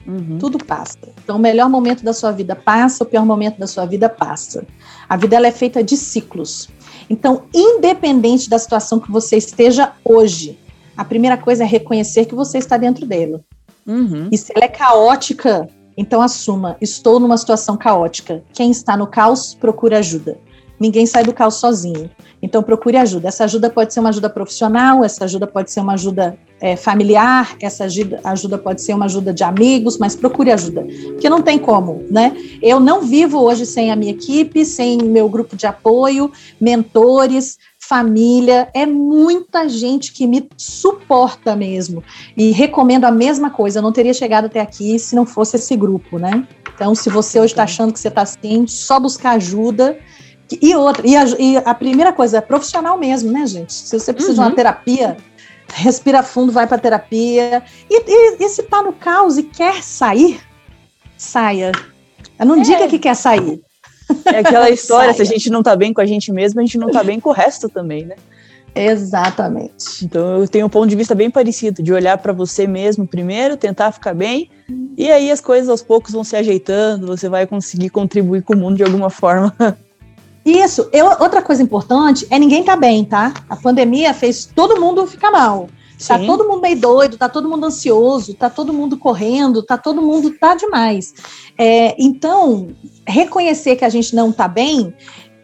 Uhum. 0.07 0.37
Tudo 0.37 0.63
passa. 0.63 0.99
Então, 1.23 1.37
o 1.37 1.39
melhor 1.39 1.69
momento 1.69 2.03
da 2.03 2.13
sua 2.13 2.31
vida 2.31 2.55
passa, 2.55 3.03
o 3.03 3.07
pior 3.07 3.25
momento 3.25 3.57
da 3.57 3.67
sua 3.67 3.85
vida 3.85 4.07
passa. 4.07 4.65
A 5.09 5.17
vida 5.17 5.35
ela 5.35 5.47
é 5.47 5.51
feita 5.51 5.83
de 5.83 5.97
ciclos. 5.97 6.69
Então, 7.09 7.43
independente 7.53 8.49
da 8.49 8.59
situação 8.59 8.99
que 8.99 9.11
você 9.11 9.37
esteja 9.37 9.93
hoje, 10.03 10.59
a 10.95 11.03
primeira 11.03 11.37
coisa 11.37 11.63
é 11.63 11.67
reconhecer 11.67 12.25
que 12.25 12.35
você 12.35 12.57
está 12.57 12.77
dentro 12.77 13.05
dela. 13.05 13.41
Uhum. 13.85 14.29
E 14.31 14.37
se 14.37 14.51
ela 14.55 14.65
é 14.65 14.69
caótica, 14.69 15.67
então 15.97 16.21
assuma: 16.21 16.77
estou 16.81 17.19
numa 17.19 17.37
situação 17.37 17.77
caótica. 17.77 18.43
Quem 18.53 18.71
está 18.71 18.97
no 18.97 19.07
caos, 19.07 19.53
procura 19.53 19.99
ajuda. 19.99 20.37
Ninguém 20.79 21.05
sai 21.05 21.23
do 21.23 21.33
caos 21.33 21.55
sozinho. 21.55 22.09
Então 22.41 22.61
procure 22.61 22.97
ajuda. 22.97 23.27
Essa 23.27 23.45
ajuda 23.45 23.69
pode 23.69 23.93
ser 23.93 23.99
uma 23.99 24.09
ajuda 24.09 24.29
profissional, 24.29 25.03
essa 25.03 25.25
ajuda 25.25 25.47
pode 25.47 25.71
ser 25.71 25.79
uma 25.79 25.93
ajuda 25.93 26.37
é, 26.59 26.75
familiar, 26.75 27.55
essa 27.61 27.85
ajuda, 27.85 28.19
ajuda 28.23 28.57
pode 28.57 28.81
ser 28.81 28.93
uma 28.93 29.05
ajuda 29.05 29.33
de 29.33 29.43
amigos, 29.43 29.97
mas 29.97 30.15
procure 30.15 30.51
ajuda, 30.51 30.85
porque 31.07 31.29
não 31.29 31.41
tem 31.41 31.59
como, 31.59 32.03
né? 32.09 32.35
Eu 32.61 32.79
não 32.79 33.01
vivo 33.01 33.39
hoje 33.41 33.65
sem 33.65 33.91
a 33.91 33.95
minha 33.95 34.11
equipe, 34.11 34.63
sem 34.65 34.97
meu 34.97 35.27
grupo 35.27 35.55
de 35.55 35.67
apoio, 35.67 36.31
mentores, 36.59 37.57
família, 37.77 38.69
é 38.73 38.85
muita 38.85 39.69
gente 39.69 40.11
que 40.11 40.25
me 40.25 40.49
suporta 40.57 41.55
mesmo. 41.55 42.03
E 42.35 42.51
recomendo 42.51 43.05
a 43.05 43.11
mesma 43.11 43.49
coisa, 43.49 43.79
eu 43.79 43.83
não 43.83 43.91
teria 43.91 44.13
chegado 44.13 44.45
até 44.45 44.59
aqui 44.59 44.97
se 44.97 45.15
não 45.15 45.25
fosse 45.25 45.57
esse 45.57 45.75
grupo, 45.75 46.17
né? 46.17 46.47
Então, 46.73 46.93
se 46.95 47.09
você 47.09 47.39
hoje 47.39 47.53
está 47.53 47.63
achando 47.63 47.93
que 47.93 47.99
você 47.99 48.09
está 48.09 48.23
assim, 48.23 48.65
só 48.67 48.99
buscar 48.99 49.31
ajuda 49.31 49.97
e 50.61 50.75
outra, 50.75 51.05
e 51.07 51.15
a, 51.15 51.23
e 51.39 51.57
a, 51.57 51.73
primeira 51.73 52.13
coisa 52.13 52.37
é 52.37 52.41
profissional 52.41 52.97
mesmo, 52.97 53.31
né, 53.31 53.45
gente? 53.47 53.73
Se 53.73 53.97
você 53.97 54.13
precisa 54.13 54.33
uhum. 54.33 54.35
de 54.35 54.41
uma 54.41 54.49
uhum. 54.49 54.55
terapia, 54.55 55.17
respira 55.73 56.21
fundo, 56.21 56.51
vai 56.51 56.67
para 56.67 56.77
terapia. 56.77 57.63
E, 57.89 58.03
e, 58.07 58.45
e, 58.45 58.49
se 58.49 58.63
tá 58.63 58.81
no 58.81 58.93
caos 58.93 59.37
e 59.37 59.43
quer 59.43 59.81
sair, 59.83 60.39
saia. 61.17 61.71
Não 62.39 62.57
é. 62.57 62.61
diga 62.61 62.87
que 62.87 62.99
quer 62.99 63.15
sair. 63.15 63.59
É 64.25 64.39
aquela 64.39 64.69
história, 64.71 65.13
se 65.13 65.21
a 65.21 65.25
gente 65.25 65.49
não 65.49 65.63
tá 65.63 65.75
bem 65.75 65.93
com 65.93 66.01
a 66.01 66.05
gente 66.05 66.31
mesmo, 66.31 66.59
a 66.59 66.63
gente 66.63 66.77
não 66.77 66.91
tá 66.91 67.03
bem 67.03 67.19
com 67.19 67.29
o 67.29 67.33
resto 67.33 67.67
também, 67.67 68.05
né? 68.05 68.15
Exatamente. 68.75 70.03
Então 70.03 70.41
eu 70.41 70.47
tenho 70.47 70.65
um 70.65 70.69
ponto 70.69 70.87
de 70.87 70.97
vista 70.97 71.15
bem 71.15 71.31
parecido, 71.31 71.81
de 71.81 71.93
olhar 71.93 72.17
para 72.17 72.33
você 72.33 72.67
mesmo 72.67 73.07
primeiro, 73.07 73.55
tentar 73.55 73.93
ficar 73.93 74.13
bem, 74.13 74.49
e 74.97 75.09
aí 75.09 75.31
as 75.31 75.39
coisas 75.39 75.69
aos 75.69 75.81
poucos 75.81 76.11
vão 76.11 76.25
se 76.25 76.35
ajeitando, 76.35 77.07
você 77.07 77.29
vai 77.29 77.47
conseguir 77.47 77.89
contribuir 77.89 78.43
com 78.43 78.53
o 78.53 78.57
mundo 78.57 78.75
de 78.75 78.83
alguma 78.83 79.09
forma. 79.09 79.55
Isso. 80.45 80.87
Eu, 80.93 81.07
outra 81.19 81.41
coisa 81.41 81.63
importante 81.63 82.27
é 82.29 82.37
ninguém 82.37 82.63
tá 82.63 82.75
bem, 82.75 83.03
tá? 83.03 83.33
A 83.49 83.55
pandemia 83.55 84.13
fez 84.13 84.45
todo 84.45 84.79
mundo 84.79 85.07
ficar 85.07 85.31
mal. 85.31 85.67
Tá 85.67 85.69
Sim. 85.97 86.07
Tá 86.07 86.19
todo 86.25 86.47
mundo 86.47 86.61
meio 86.61 86.79
doido, 86.79 87.17
tá 87.17 87.29
todo 87.29 87.49
mundo 87.49 87.65
ansioso, 87.65 88.33
tá 88.33 88.49
todo 88.49 88.73
mundo 88.73 88.97
correndo, 88.97 89.63
tá 89.63 89.77
todo 89.77 90.01
mundo 90.01 90.31
tá 90.37 90.53
demais. 90.53 91.13
É, 91.57 91.95
então, 91.97 92.67
reconhecer 93.07 93.75
que 93.77 93.85
a 93.85 93.89
gente 93.89 94.15
não 94.15 94.31
tá 94.31 94.47
bem 94.47 94.93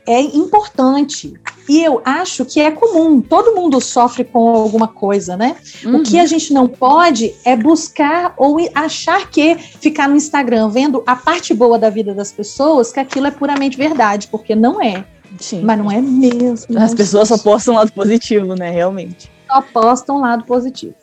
é 0.05 0.22
importante. 0.22 1.34
E 1.70 1.84
eu 1.84 2.01
acho 2.03 2.43
que 2.46 2.60
é 2.60 2.72
comum, 2.72 3.22
todo 3.22 3.55
mundo 3.55 3.79
sofre 3.79 4.24
com 4.24 4.50
alguma 4.50 4.88
coisa, 4.88 5.38
né? 5.38 5.55
Uhum. 5.86 5.98
O 5.98 6.03
que 6.03 6.20
a 6.20 6.25
gente 6.25 6.53
não 6.53 6.67
pode 6.67 7.34
é 7.46 7.55
buscar 7.55 8.34
ou 8.38 8.58
achar 8.74 9.29
que 9.29 9.55
ficar 9.55 10.10
no 10.10 10.15
Instagram 10.15 10.70
vendo 10.70 11.03
a 11.05 11.15
parte 11.15 11.53
boa 11.53 11.77
da 11.77 11.89
vida 11.89 12.13
das 12.13 12.31
pessoas, 12.31 12.91
que 12.91 13.00
aquilo 13.00 13.27
é 13.27 13.31
puramente 13.31 13.77
verdade, 13.77 14.27
porque 14.27 14.55
não 14.55 14.81
é. 14.81 15.05
Sim. 15.39 15.62
Mas 15.62 15.77
não 15.77 15.91
é 15.91 16.01
mesmo. 16.01 16.77
As 16.77 16.93
pessoas 16.93 17.29
só 17.29 17.38
postam 17.38 17.75
lado 17.75 17.91
positivo, 17.93 18.55
né? 18.55 18.70
Realmente. 18.70 19.31
Só 19.48 19.62
postam 19.62 20.20
lado 20.20 20.43
positivo. 20.43 20.96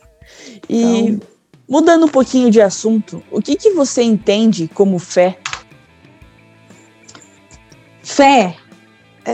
E 0.68 0.82
então... 0.82 1.26
mudando 1.68 2.04
um 2.06 2.08
pouquinho 2.08 2.50
de 2.50 2.60
assunto, 2.60 3.22
o 3.30 3.40
que, 3.40 3.56
que 3.56 3.70
você 3.70 4.02
entende 4.02 4.68
como 4.68 4.98
fé? 4.98 5.38
Fé 8.02 8.56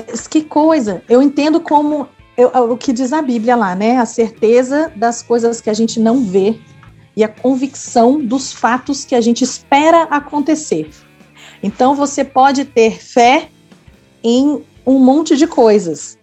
que 0.02 0.42
coisa! 0.42 1.02
Eu 1.08 1.22
entendo 1.22 1.60
como 1.60 2.08
eu, 2.36 2.48
o 2.72 2.76
que 2.76 2.92
diz 2.92 3.12
a 3.12 3.22
Bíblia 3.22 3.54
lá, 3.54 3.74
né? 3.74 3.98
A 3.98 4.06
certeza 4.06 4.90
das 4.96 5.22
coisas 5.22 5.60
que 5.60 5.70
a 5.70 5.74
gente 5.74 6.00
não 6.00 6.24
vê 6.24 6.58
e 7.16 7.22
a 7.22 7.28
convicção 7.28 8.18
dos 8.18 8.52
fatos 8.52 9.04
que 9.04 9.14
a 9.14 9.20
gente 9.20 9.44
espera 9.44 10.02
acontecer. 10.04 10.90
Então 11.62 11.94
você 11.94 12.24
pode 12.24 12.64
ter 12.64 13.00
fé 13.00 13.48
em 14.22 14.62
um 14.86 14.98
monte 14.98 15.36
de 15.36 15.46
coisas, 15.46 16.18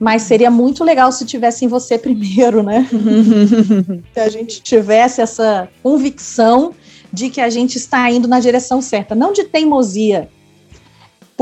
mas 0.00 0.22
seria 0.22 0.50
muito 0.50 0.82
legal 0.82 1.12
se 1.12 1.24
tivesse 1.24 1.64
em 1.64 1.68
você 1.68 1.96
primeiro, 1.96 2.62
né? 2.62 2.88
se 4.12 4.20
a 4.20 4.28
gente 4.28 4.60
tivesse 4.62 5.20
essa 5.20 5.68
convicção 5.82 6.74
de 7.12 7.30
que 7.30 7.40
a 7.40 7.48
gente 7.48 7.76
está 7.76 8.10
indo 8.10 8.26
na 8.26 8.40
direção 8.40 8.82
certa, 8.82 9.14
não 9.14 9.32
de 9.32 9.44
teimosia, 9.44 10.28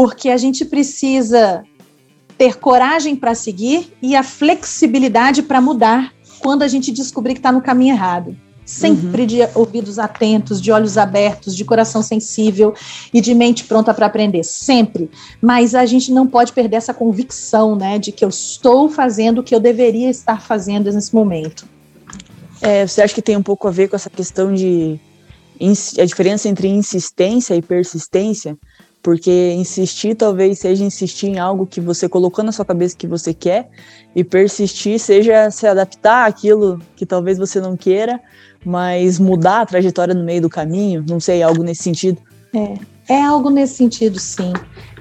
porque 0.01 0.31
a 0.31 0.39
gente 0.39 0.65
precisa 0.65 1.63
ter 2.39 2.57
coragem 2.57 3.15
para 3.15 3.35
seguir 3.35 3.93
e 4.01 4.17
a 4.17 4.23
flexibilidade 4.23 5.43
para 5.43 5.61
mudar 5.61 6.15
quando 6.39 6.63
a 6.63 6.69
gente 6.69 6.91
descobrir 6.91 7.35
que 7.35 7.39
está 7.39 7.53
no 7.53 7.61
caminho 7.61 7.93
errado. 7.93 8.35
Sempre 8.65 9.21
uhum. 9.21 9.27
de 9.27 9.41
ouvidos 9.55 9.99
atentos, 9.99 10.59
de 10.59 10.73
olhos 10.73 10.97
abertos, 10.97 11.55
de 11.55 11.67
coração 11.67 12.03
sensível 12.03 12.73
e 13.13 13.21
de 13.21 13.35
mente 13.35 13.65
pronta 13.65 13.93
para 13.93 14.07
aprender. 14.07 14.43
Sempre. 14.43 15.11
Mas 15.39 15.75
a 15.75 15.85
gente 15.85 16.11
não 16.11 16.27
pode 16.27 16.55
perder 16.55 16.77
essa 16.77 16.95
convicção, 16.95 17.77
né, 17.77 17.99
de 17.99 18.11
que 18.11 18.25
eu 18.25 18.31
estou 18.31 18.89
fazendo 18.89 19.41
o 19.41 19.43
que 19.43 19.55
eu 19.55 19.61
deveria 19.61 20.09
estar 20.09 20.41
fazendo 20.41 20.91
nesse 20.91 21.15
momento. 21.15 21.69
É, 22.63 22.87
você 22.87 23.03
acha 23.03 23.15
que 23.15 23.21
tem 23.21 23.37
um 23.37 23.43
pouco 23.43 23.69
a 23.69 23.71
ver 23.71 23.89
com 23.89 23.97
essa 23.97 24.09
questão 24.09 24.55
de 24.55 24.99
a 25.99 26.05
diferença 26.07 26.49
entre 26.49 26.69
insistência 26.69 27.55
e 27.55 27.61
persistência? 27.61 28.57
Porque 29.03 29.53
insistir 29.53 30.15
talvez 30.15 30.59
seja 30.59 30.85
insistir 30.85 31.29
em 31.29 31.39
algo 31.39 31.67
que 31.67 31.81
você 31.81 32.09
colocou 32.09 32.45
na 32.45 32.53
sua 32.53 32.65
cabeça 32.65 32.97
que 32.97 33.07
você 33.07 33.33
quer, 33.33 33.71
e 34.15 34.23
persistir 34.23 34.99
seja 34.99 35.51
se 35.51 35.67
adaptar 35.67 36.29
àquilo 36.29 36.81
que 36.97 37.07
talvez 37.07 37.39
você 37.39 37.61
não 37.61 37.77
queira, 37.77 38.21
mas 38.65 39.19
mudar 39.19 39.63
a 39.63 39.67
trajetória 39.67 40.15
no 40.15 40.25
meio 40.25 40.43
do 40.43 40.51
caminho, 40.51 41.05
não 41.09 41.19
sei, 41.19 41.43
algo 41.43 41.63
nesse 41.63 41.83
sentido. 41.83 42.21
É. 42.55 42.75
É 43.11 43.25
algo 43.25 43.51
nesse 43.51 43.75
sentido, 43.75 44.21
sim. 44.21 44.53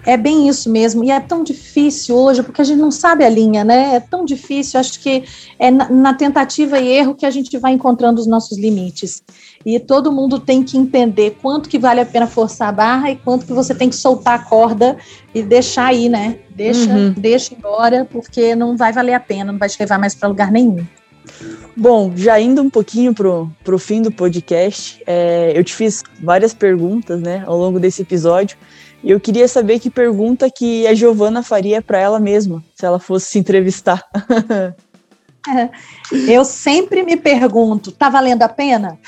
É 0.05 0.15
bem 0.15 0.47
isso 0.47 0.69
mesmo, 0.69 1.03
e 1.03 1.11
é 1.11 1.19
tão 1.19 1.43
difícil 1.43 2.15
hoje, 2.15 2.41
porque 2.41 2.61
a 2.61 2.63
gente 2.63 2.79
não 2.79 2.91
sabe 2.91 3.23
a 3.23 3.29
linha, 3.29 3.63
né? 3.63 3.95
É 3.95 3.99
tão 3.99 4.23
difícil, 4.23 4.79
acho 4.79 4.99
que 4.99 5.23
é 5.57 5.69
na, 5.69 5.89
na, 5.89 6.13
tentativa 6.13 6.79
e 6.79 6.87
erro 6.87 7.15
que 7.15 7.25
a 7.25 7.29
gente 7.29 7.57
vai 7.57 7.73
encontrando 7.73 8.19
os 8.19 8.27
nossos 8.27 8.57
limites. 8.57 9.21
E 9.65 9.79
todo 9.79 10.11
mundo 10.11 10.39
tem 10.39 10.63
que 10.63 10.77
entender 10.77 11.37
quanto 11.41 11.67
que 11.67 11.77
vale 11.77 11.99
a 11.99 12.05
pena 12.05 12.27
forçar 12.27 12.69
a 12.69 12.71
barra 12.71 13.11
e 13.11 13.17
quanto 13.17 13.45
que 13.45 13.53
você 13.53 13.75
tem 13.75 13.89
que 13.89 13.95
soltar 13.95 14.39
a 14.39 14.43
corda 14.43 14.97
e 15.35 15.43
deixar 15.43 15.87
aí, 15.87 16.07
né? 16.07 16.39
Deixa, 16.49 16.89
uhum. 16.89 17.13
deixa 17.15 17.53
embora, 17.53 18.07
porque 18.09 18.55
não 18.55 18.77
vai 18.77 18.93
valer 18.93 19.13
a 19.13 19.19
pena, 19.19 19.51
não 19.51 19.59
vai 19.59 19.69
te 19.69 19.77
levar 19.79 19.99
mais 19.99 20.15
para 20.15 20.29
lugar 20.29 20.51
nenhum. 20.51 20.85
Bom, 21.75 22.11
já 22.15 22.39
indo 22.39 22.61
um 22.61 22.69
pouquinho 22.69 23.13
pro, 23.13 23.49
pro 23.63 23.79
fim 23.79 24.01
do 24.01 24.11
podcast, 24.11 25.01
é, 25.05 25.53
eu 25.55 25.63
te 25.63 25.73
fiz 25.73 26.03
várias 26.21 26.53
perguntas, 26.53 27.21
né, 27.21 27.43
ao 27.45 27.57
longo 27.57 27.79
desse 27.79 28.01
episódio. 28.01 28.57
E 29.03 29.11
eu 29.11 29.19
queria 29.19 29.47
saber 29.47 29.79
que 29.79 29.89
pergunta 29.89 30.49
que 30.49 30.85
a 30.85 30.93
Giovana 30.93 31.41
faria 31.41 31.81
para 31.81 31.99
ela 31.99 32.19
mesma, 32.19 32.63
se 32.75 32.85
ela 32.85 32.99
fosse 32.99 33.27
se 33.27 33.39
entrevistar. 33.39 34.05
eu 36.27 36.43
sempre 36.43 37.03
me 37.03 37.15
pergunto, 37.15 37.91
tá 37.91 38.09
valendo 38.09 38.43
a 38.43 38.49
pena? 38.49 38.99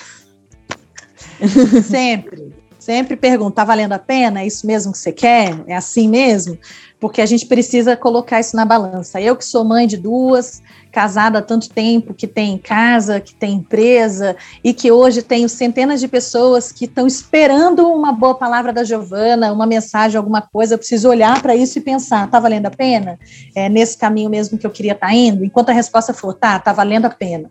sempre. 1.83 2.60
Sempre 2.81 3.15
pergunto, 3.15 3.51
tá 3.51 3.63
valendo 3.63 3.93
a 3.93 3.99
pena? 3.99 4.41
É 4.41 4.47
isso 4.47 4.65
mesmo 4.65 4.91
que 4.91 4.97
você 4.97 5.11
quer? 5.11 5.63
É 5.67 5.75
assim 5.75 6.09
mesmo? 6.09 6.57
Porque 6.99 7.21
a 7.21 7.27
gente 7.27 7.45
precisa 7.45 7.95
colocar 7.95 8.39
isso 8.39 8.55
na 8.55 8.65
balança. 8.65 9.21
Eu 9.21 9.35
que 9.35 9.45
sou 9.45 9.63
mãe 9.63 9.85
de 9.85 9.97
duas, 9.97 10.63
casada 10.91 11.37
há 11.37 11.41
tanto 11.43 11.69
tempo, 11.69 12.11
que 12.11 12.25
tem 12.25 12.57
casa, 12.57 13.19
que 13.19 13.35
tem 13.35 13.53
empresa 13.53 14.35
e 14.63 14.73
que 14.73 14.91
hoje 14.91 15.21
tenho 15.21 15.47
centenas 15.47 15.99
de 15.99 16.07
pessoas 16.07 16.71
que 16.71 16.85
estão 16.85 17.05
esperando 17.05 17.87
uma 17.87 18.11
boa 18.11 18.33
palavra 18.33 18.73
da 18.73 18.83
Giovana, 18.83 19.53
uma 19.53 19.67
mensagem, 19.67 20.17
alguma 20.17 20.41
coisa. 20.41 20.73
Eu 20.73 20.79
preciso 20.79 21.07
olhar 21.07 21.39
para 21.39 21.55
isso 21.55 21.77
e 21.77 21.81
pensar: 21.81 22.31
tá 22.31 22.39
valendo 22.39 22.65
a 22.65 22.71
pena? 22.71 23.19
É 23.53 23.69
nesse 23.69 23.95
caminho 23.95 24.29
mesmo 24.29 24.57
que 24.57 24.65
eu 24.65 24.71
queria 24.71 24.93
estar 24.93 25.07
tá 25.07 25.13
indo? 25.13 25.45
Enquanto 25.45 25.69
a 25.69 25.73
resposta 25.73 26.15
for: 26.15 26.33
tá, 26.33 26.57
tá 26.57 26.73
valendo 26.73 27.05
a 27.05 27.11
pena. 27.11 27.47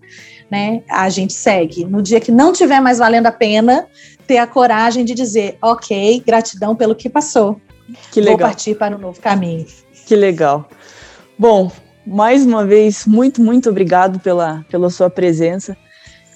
Né, 0.50 0.82
a 0.88 1.08
gente 1.08 1.32
segue. 1.32 1.84
No 1.84 2.02
dia 2.02 2.18
que 2.18 2.32
não 2.32 2.52
tiver 2.52 2.80
mais 2.80 2.98
valendo 2.98 3.26
a 3.26 3.32
pena, 3.32 3.86
ter 4.26 4.38
a 4.38 4.46
coragem 4.46 5.04
de 5.04 5.14
dizer, 5.14 5.56
ok, 5.62 6.20
gratidão 6.26 6.74
pelo 6.74 6.94
que 6.94 7.08
passou. 7.08 7.60
Que 8.10 8.20
legal. 8.20 8.38
Vou 8.38 8.46
partir 8.48 8.74
para 8.74 8.96
um 8.96 8.98
novo 8.98 9.20
caminho. 9.20 9.64
Que 10.06 10.16
legal. 10.16 10.68
Bom, 11.38 11.70
mais 12.04 12.44
uma 12.44 12.66
vez, 12.66 13.06
muito, 13.06 13.40
muito 13.40 13.70
obrigado 13.70 14.18
pela, 14.18 14.64
pela 14.68 14.90
sua 14.90 15.08
presença. 15.08 15.76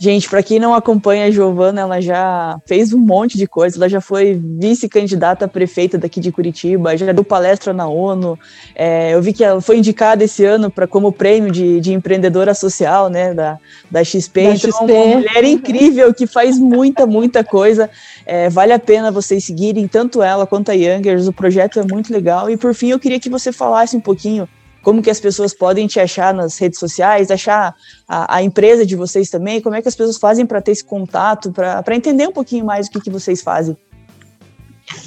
Gente, 0.04 0.28
para 0.28 0.42
quem 0.42 0.58
não 0.58 0.75
acompanha 0.75 1.25
a 1.25 1.30
Giovana, 1.30 1.80
ela 1.80 1.99
já 1.99 2.61
fez 2.66 2.92
um 2.92 2.99
monte 2.99 3.38
de 3.38 3.46
coisa. 3.46 3.78
Ela 3.78 3.88
já 3.88 4.02
foi 4.02 4.38
vice-candidata 4.61 5.46
a 5.46 5.49
prefeita 5.49 5.96
daqui 5.96 6.20
de 6.20 6.30
Curitiba, 6.30 6.94
já 6.94 7.11
deu 7.11 7.25
palestra 7.25 7.73
na 7.73 7.88
ONU. 7.88 8.38
É, 8.75 9.14
eu 9.14 9.23
vi 9.23 9.32
que 9.32 9.42
ela 9.42 9.62
foi 9.62 9.78
indicada 9.78 10.23
esse 10.23 10.44
ano 10.44 10.70
para 10.70 10.87
como 10.87 11.11
prêmio 11.11 11.50
de, 11.50 11.80
de 11.80 11.94
empreendedora 11.94 12.52
social, 12.52 13.08
né, 13.08 13.32
da, 13.32 13.58
da 13.90 14.04
XP. 14.04 14.42
Da 14.42 14.54
então, 14.54 14.70
XP. 14.73 14.92
uma 14.92 15.06
mulher 15.16 15.42
incrível 15.42 16.12
que 16.12 16.26
faz 16.26 16.58
muita, 16.58 17.06
muita 17.06 17.42
coisa. 17.42 17.88
É, 18.26 18.50
vale 18.50 18.75
a 18.75 18.78
pena 18.78 19.11
vocês 19.11 19.42
seguirem 19.42 19.88
tanto 19.88 20.23
ela 20.23 20.46
quanto 20.46 20.70
a 20.70 20.75
Youngers. 20.75 21.26
O 21.28 21.32
projeto 21.32 21.80
é 21.80 21.82
muito 21.82 22.12
legal. 22.12 22.50
E 22.50 22.58
por 22.58 22.75
fim, 22.75 22.90
eu 22.90 22.99
queria 22.99 23.18
que 23.18 23.30
você 23.30 23.50
falasse 23.50 23.96
um 23.96 24.00
pouquinho 24.00 24.46
como 24.84 25.02
que 25.02 25.10
as 25.10 25.18
pessoas 25.18 25.54
podem 25.54 25.86
te 25.86 25.98
achar 25.98 26.32
nas 26.32 26.58
redes 26.58 26.78
sociais, 26.78 27.30
achar 27.30 27.74
a, 28.06 28.36
a 28.36 28.42
empresa 28.42 28.84
de 28.84 28.94
vocês 28.94 29.30
também, 29.30 29.60
como 29.60 29.74
é 29.74 29.82
que 29.82 29.88
as 29.88 29.96
pessoas 29.96 30.18
fazem 30.18 30.46
para 30.46 30.60
ter 30.60 30.72
esse 30.72 30.84
contato, 30.84 31.50
para 31.50 31.96
entender 31.96 32.28
um 32.28 32.32
pouquinho 32.32 32.64
mais 32.64 32.86
o 32.86 32.90
que, 32.90 33.00
que 33.00 33.10
vocês 33.10 33.42
fazem. 33.42 33.76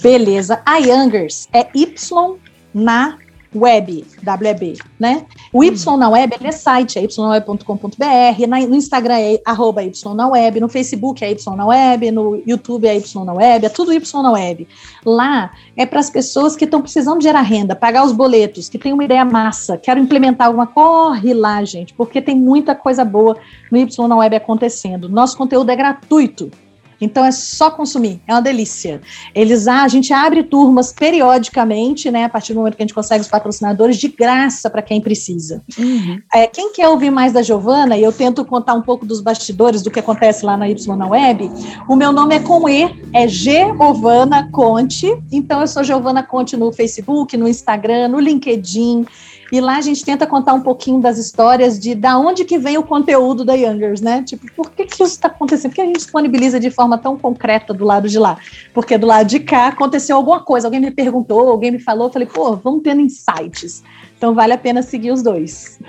Beleza. 0.02 0.62
A 0.66 0.80
Youngers 0.80 1.48
é 1.54 1.68
Y 1.76 2.38
na 2.74 3.20
web, 3.58 4.06
WEB, 4.26 4.78
né? 5.00 5.26
O 5.52 5.64
Y 5.64 5.88
uhum. 5.88 5.98
na 5.98 6.10
web 6.10 6.36
é 6.42 6.52
site, 6.52 7.00
é 7.00 7.04
ynaweb.com.br, 7.04 8.48
no 8.68 8.76
Instagram 8.76 9.18
é 9.20 9.42
arroba 9.46 9.84
Y 9.84 10.16
na 10.16 10.28
web, 10.28 10.60
no 10.60 10.70
Facebook 10.70 11.24
é 11.24 11.32
Y 11.32 11.56
na 11.56 11.66
web, 11.66 12.12
no 12.12 12.42
YouTube 12.46 12.88
é 12.88 12.96
Y 12.96 13.26
na 13.26 13.34
web, 13.34 13.66
é 13.66 13.70
tudo 13.70 13.92
Y 13.94 14.22
na 14.22 14.32
web. 14.32 14.68
Lá 15.06 15.52
é 15.76 15.86
para 15.86 16.00
as 16.00 16.10
pessoas 16.10 16.56
que 16.56 16.66
estão 16.66 16.82
precisando 16.82 17.22
gerar 17.22 17.42
renda, 17.42 17.76
pagar 17.76 18.06
os 18.06 18.12
boletos, 18.12 18.70
que 18.70 18.78
tem 18.78 18.94
uma 18.94 19.04
ideia 19.04 19.26
massa, 19.26 19.78
quero 19.78 20.00
implementar 20.00 20.48
alguma, 20.48 20.68
corre 20.68 21.34
lá, 21.34 21.64
gente, 21.64 21.94
porque 21.94 22.22
tem 22.22 22.36
muita 22.36 22.76
coisa 22.76 23.04
boa 23.04 23.38
no 23.72 23.78
Y 23.78 24.08
na 24.08 24.16
web 24.18 24.36
acontecendo. 24.36 25.10
Nosso 25.10 25.38
conteúdo 25.38 25.70
é 25.70 25.76
gratuito, 25.76 26.52
então 27.00 27.24
é 27.26 27.32
só 27.32 27.70
consumir, 27.70 28.22
é 28.28 28.34
uma 28.34 28.42
delícia. 28.42 29.02
Eles 29.34 29.68
a 29.68 29.88
gente 29.88 30.14
abre 30.14 30.44
turmas 30.44 30.92
periodicamente, 30.92 32.10
né? 32.10 32.24
A 32.24 32.30
partir 32.30 32.54
do 32.54 32.60
momento 32.60 32.76
que 32.76 32.84
a 32.84 32.86
gente 32.86 32.94
consegue 32.94 33.22
os 33.22 33.28
patrocinadores 33.28 33.98
de 33.98 34.08
graça 34.08 34.70
para 34.70 34.82
quem 34.82 35.00
precisa. 35.02 35.62
Uhum. 35.78 36.20
É, 36.34 36.48
quem 36.48 36.74
quer 36.74 36.88
ouvir 36.88 37.10
mais 37.10 37.34
da 37.34 37.42
Giovana, 37.42 37.98
e 37.98 38.04
eu 38.04 38.12
tento 38.12 38.44
contar 38.46 38.74
um 38.74 38.82
pouco 38.82 39.06
dos 39.06 39.22
bastidores 39.22 39.82
do 39.82 39.92
que 39.92 40.00
acontece 40.00 40.46
lá 40.46 40.58
na 40.58 40.70
Y 40.70 40.96
na 40.96 41.08
Web, 41.08 41.50
o 41.88 41.96
meu 41.96 42.12
nome 42.12 42.36
é 42.36 42.40
com 42.40 42.68
E, 42.68 43.04
é 43.14 43.28
Giovana 43.28 44.50
Conte. 44.52 45.08
Então 45.32 45.62
eu 45.62 45.68
sou 45.68 45.84
Giovana 45.84 46.24
Conte 46.24 46.58
no 46.58 46.72
Facebook, 46.72 47.38
no 47.38 47.48
Instagram, 47.48 48.08
no 48.08 48.20
LinkedIn. 48.20 49.06
E 49.52 49.62
lá 49.62 49.78
a 49.78 49.82
gente 49.82 50.04
tenta 50.04 50.28
contar 50.28 50.54
um 50.54 50.62
pouquinho 50.62 51.00
das 51.00 51.18
histórias 51.18 51.80
de 51.80 51.96
da 51.96 52.18
onde 52.18 52.44
que 52.44 52.58
vem 52.58 52.78
o 52.78 52.84
conteúdo 52.84 53.46
da 53.46 53.54
Youngers, 53.54 54.02
né? 54.02 54.24
Tipo, 54.24 54.52
por 54.54 54.72
que, 54.72 54.86
que 54.86 54.96
isso 54.96 55.04
está 55.04 55.28
acontecendo? 55.28 55.72
Por 55.72 55.76
que 55.76 55.82
a 55.82 55.86
gente 55.86 55.98
disponibiliza 55.98 56.60
de 56.60 56.70
forma 56.70 56.98
tão 56.98 57.18
concreta 57.18 57.74
do 57.74 57.86
lado 57.86 58.10
de 58.10 58.20
lá? 58.20 58.38
Porque 58.74 58.98
do 58.98 59.08
lado 59.08 59.28
de 59.28 59.40
cá 59.40 59.68
aconteceu 59.68 60.16
alguma 60.16 60.42
coisa, 60.42 60.68
alguém 60.68 60.80
me 60.80 60.92
perguntou, 60.92 61.50
alguém 61.50 61.72
me 61.72 61.80
falou, 61.80 62.08
eu 62.08 62.14
falei, 62.14 62.28
pô, 62.28 62.56
vamos 62.56 62.82
tendo 62.84 63.02
insights. 63.02 63.84
Então 64.18 64.34
vale 64.34 64.54
a 64.54 64.58
pena 64.58 64.82
seguir 64.82 65.12
os 65.12 65.22
dois 65.22 65.80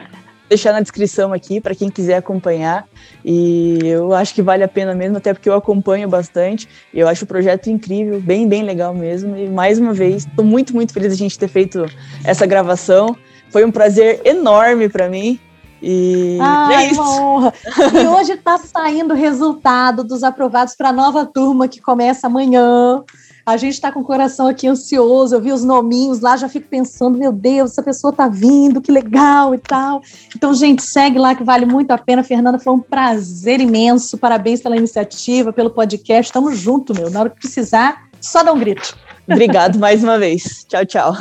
deixar 0.49 0.73
na 0.73 0.81
descrição 0.81 1.33
aqui 1.33 1.61
para 1.61 1.75
quem 1.75 1.90
quiser 1.90 2.16
acompanhar. 2.16 2.88
E 3.25 3.79
eu 3.83 4.14
acho 4.14 4.35
que 4.35 4.40
vale 4.40 4.64
a 4.64 4.68
pena 4.68 4.94
mesmo, 4.94 5.18
até 5.18 5.35
porque 5.35 5.49
eu 5.49 5.55
acompanho 5.55 6.09
bastante. 6.09 6.68
Eu 6.92 7.07
acho 7.07 7.25
o 7.25 7.29
projeto 7.29 7.68
incrível, 7.68 8.21
bem, 8.21 8.49
bem 8.49 8.62
legal 8.62 8.94
mesmo. 8.94 9.37
E 9.37 9.49
mais 9.49 9.79
uma 9.79 9.92
vez, 9.92 10.27
estou 10.27 10.44
muito, 10.44 10.75
muito 10.75 10.92
feliz 10.92 11.09
de 11.09 11.23
a 11.23 11.27
gente 11.27 11.38
ter 11.38 11.49
feito 11.49 11.85
essa 12.25 12.47
gravação. 12.47 13.14
Foi 13.51 13.65
um 13.65 13.71
prazer 13.71 14.21
enorme 14.25 14.89
para 14.89 15.09
mim. 15.09 15.39
E 15.83 16.39
Ai, 16.41 16.75
é 16.75 16.91
isso. 16.91 17.01
Uma 17.01 17.21
honra. 17.21 17.55
E 17.95 18.07
hoje 18.07 18.33
está 18.33 18.59
saindo 18.59 19.15
o 19.15 19.17
resultado 19.17 20.03
dos 20.03 20.23
aprovados 20.23 20.75
para 20.75 20.89
a 20.89 20.93
nova 20.93 21.25
turma 21.25 21.69
que 21.69 21.81
começa 21.81 22.27
amanhã. 22.27 23.03
A 23.47 23.57
gente 23.57 23.73
está 23.73 23.91
com 23.91 24.01
o 24.01 24.05
coração 24.05 24.47
aqui 24.47 24.67
ansioso. 24.67 25.35
Eu 25.35 25.41
vi 25.41 25.53
os 25.53 25.65
nominhos 25.65 26.21
lá, 26.21 26.37
já 26.37 26.51
fico 26.51 26.69
pensando, 26.69 27.17
meu 27.17 27.33
Deus, 27.33 27.71
essa 27.71 27.83
pessoa 27.83 28.11
está 28.11 28.29
vindo, 28.29 28.79
que 28.79 28.93
legal 28.93 29.55
e 29.55 29.59
tal. 29.59 30.03
Então, 30.37 30.53
gente, 30.53 30.83
segue 30.83 31.19
lá 31.19 31.35
que 31.35 31.43
vale 31.43 31.65
muito 31.65 31.91
a 31.91 31.97
pena. 31.97 32.23
Fernanda, 32.23 32.59
foi 32.59 32.75
um 32.75 32.81
prazer 32.81 33.61
imenso. 33.61 34.19
Parabéns 34.19 34.61
pela 34.61 34.77
iniciativa, 34.77 35.51
pelo 35.51 35.71
podcast. 35.71 36.31
Tamo 36.31 36.55
junto, 36.55 36.93
meu. 36.93 37.09
Na 37.09 37.21
hora 37.21 37.31
que 37.31 37.41
precisar, 37.41 38.03
só 38.21 38.43
dá 38.43 38.53
um 38.53 38.59
grito. 38.59 38.95
Obrigado 39.27 39.79
mais 39.79 40.05
uma 40.05 40.19
vez. 40.19 40.67
Tchau, 40.69 40.85
tchau. 40.85 41.15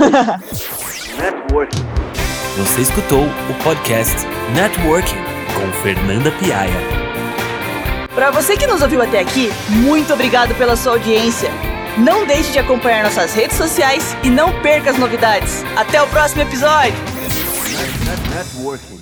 Você 2.57 2.81
escutou 2.81 3.23
o 3.23 3.63
podcast 3.63 4.25
Networking 4.55 5.21
com 5.53 5.71
Fernanda 5.83 6.31
Piaia. 6.31 6.73
Para 8.15 8.31
você 8.31 8.57
que 8.57 8.65
nos 8.65 8.81
ouviu 8.81 8.99
até 8.99 9.19
aqui, 9.19 9.51
muito 9.69 10.11
obrigado 10.11 10.55
pela 10.55 10.75
sua 10.75 10.93
audiência. 10.93 11.51
Não 11.99 12.25
deixe 12.25 12.51
de 12.51 12.57
acompanhar 12.57 13.03
nossas 13.03 13.31
redes 13.35 13.55
sociais 13.55 14.17
e 14.23 14.31
não 14.31 14.59
perca 14.63 14.89
as 14.89 14.97
novidades. 14.97 15.63
Até 15.75 16.01
o 16.01 16.07
próximo 16.07 16.41
episódio. 16.41 16.95
Networking. 18.35 18.96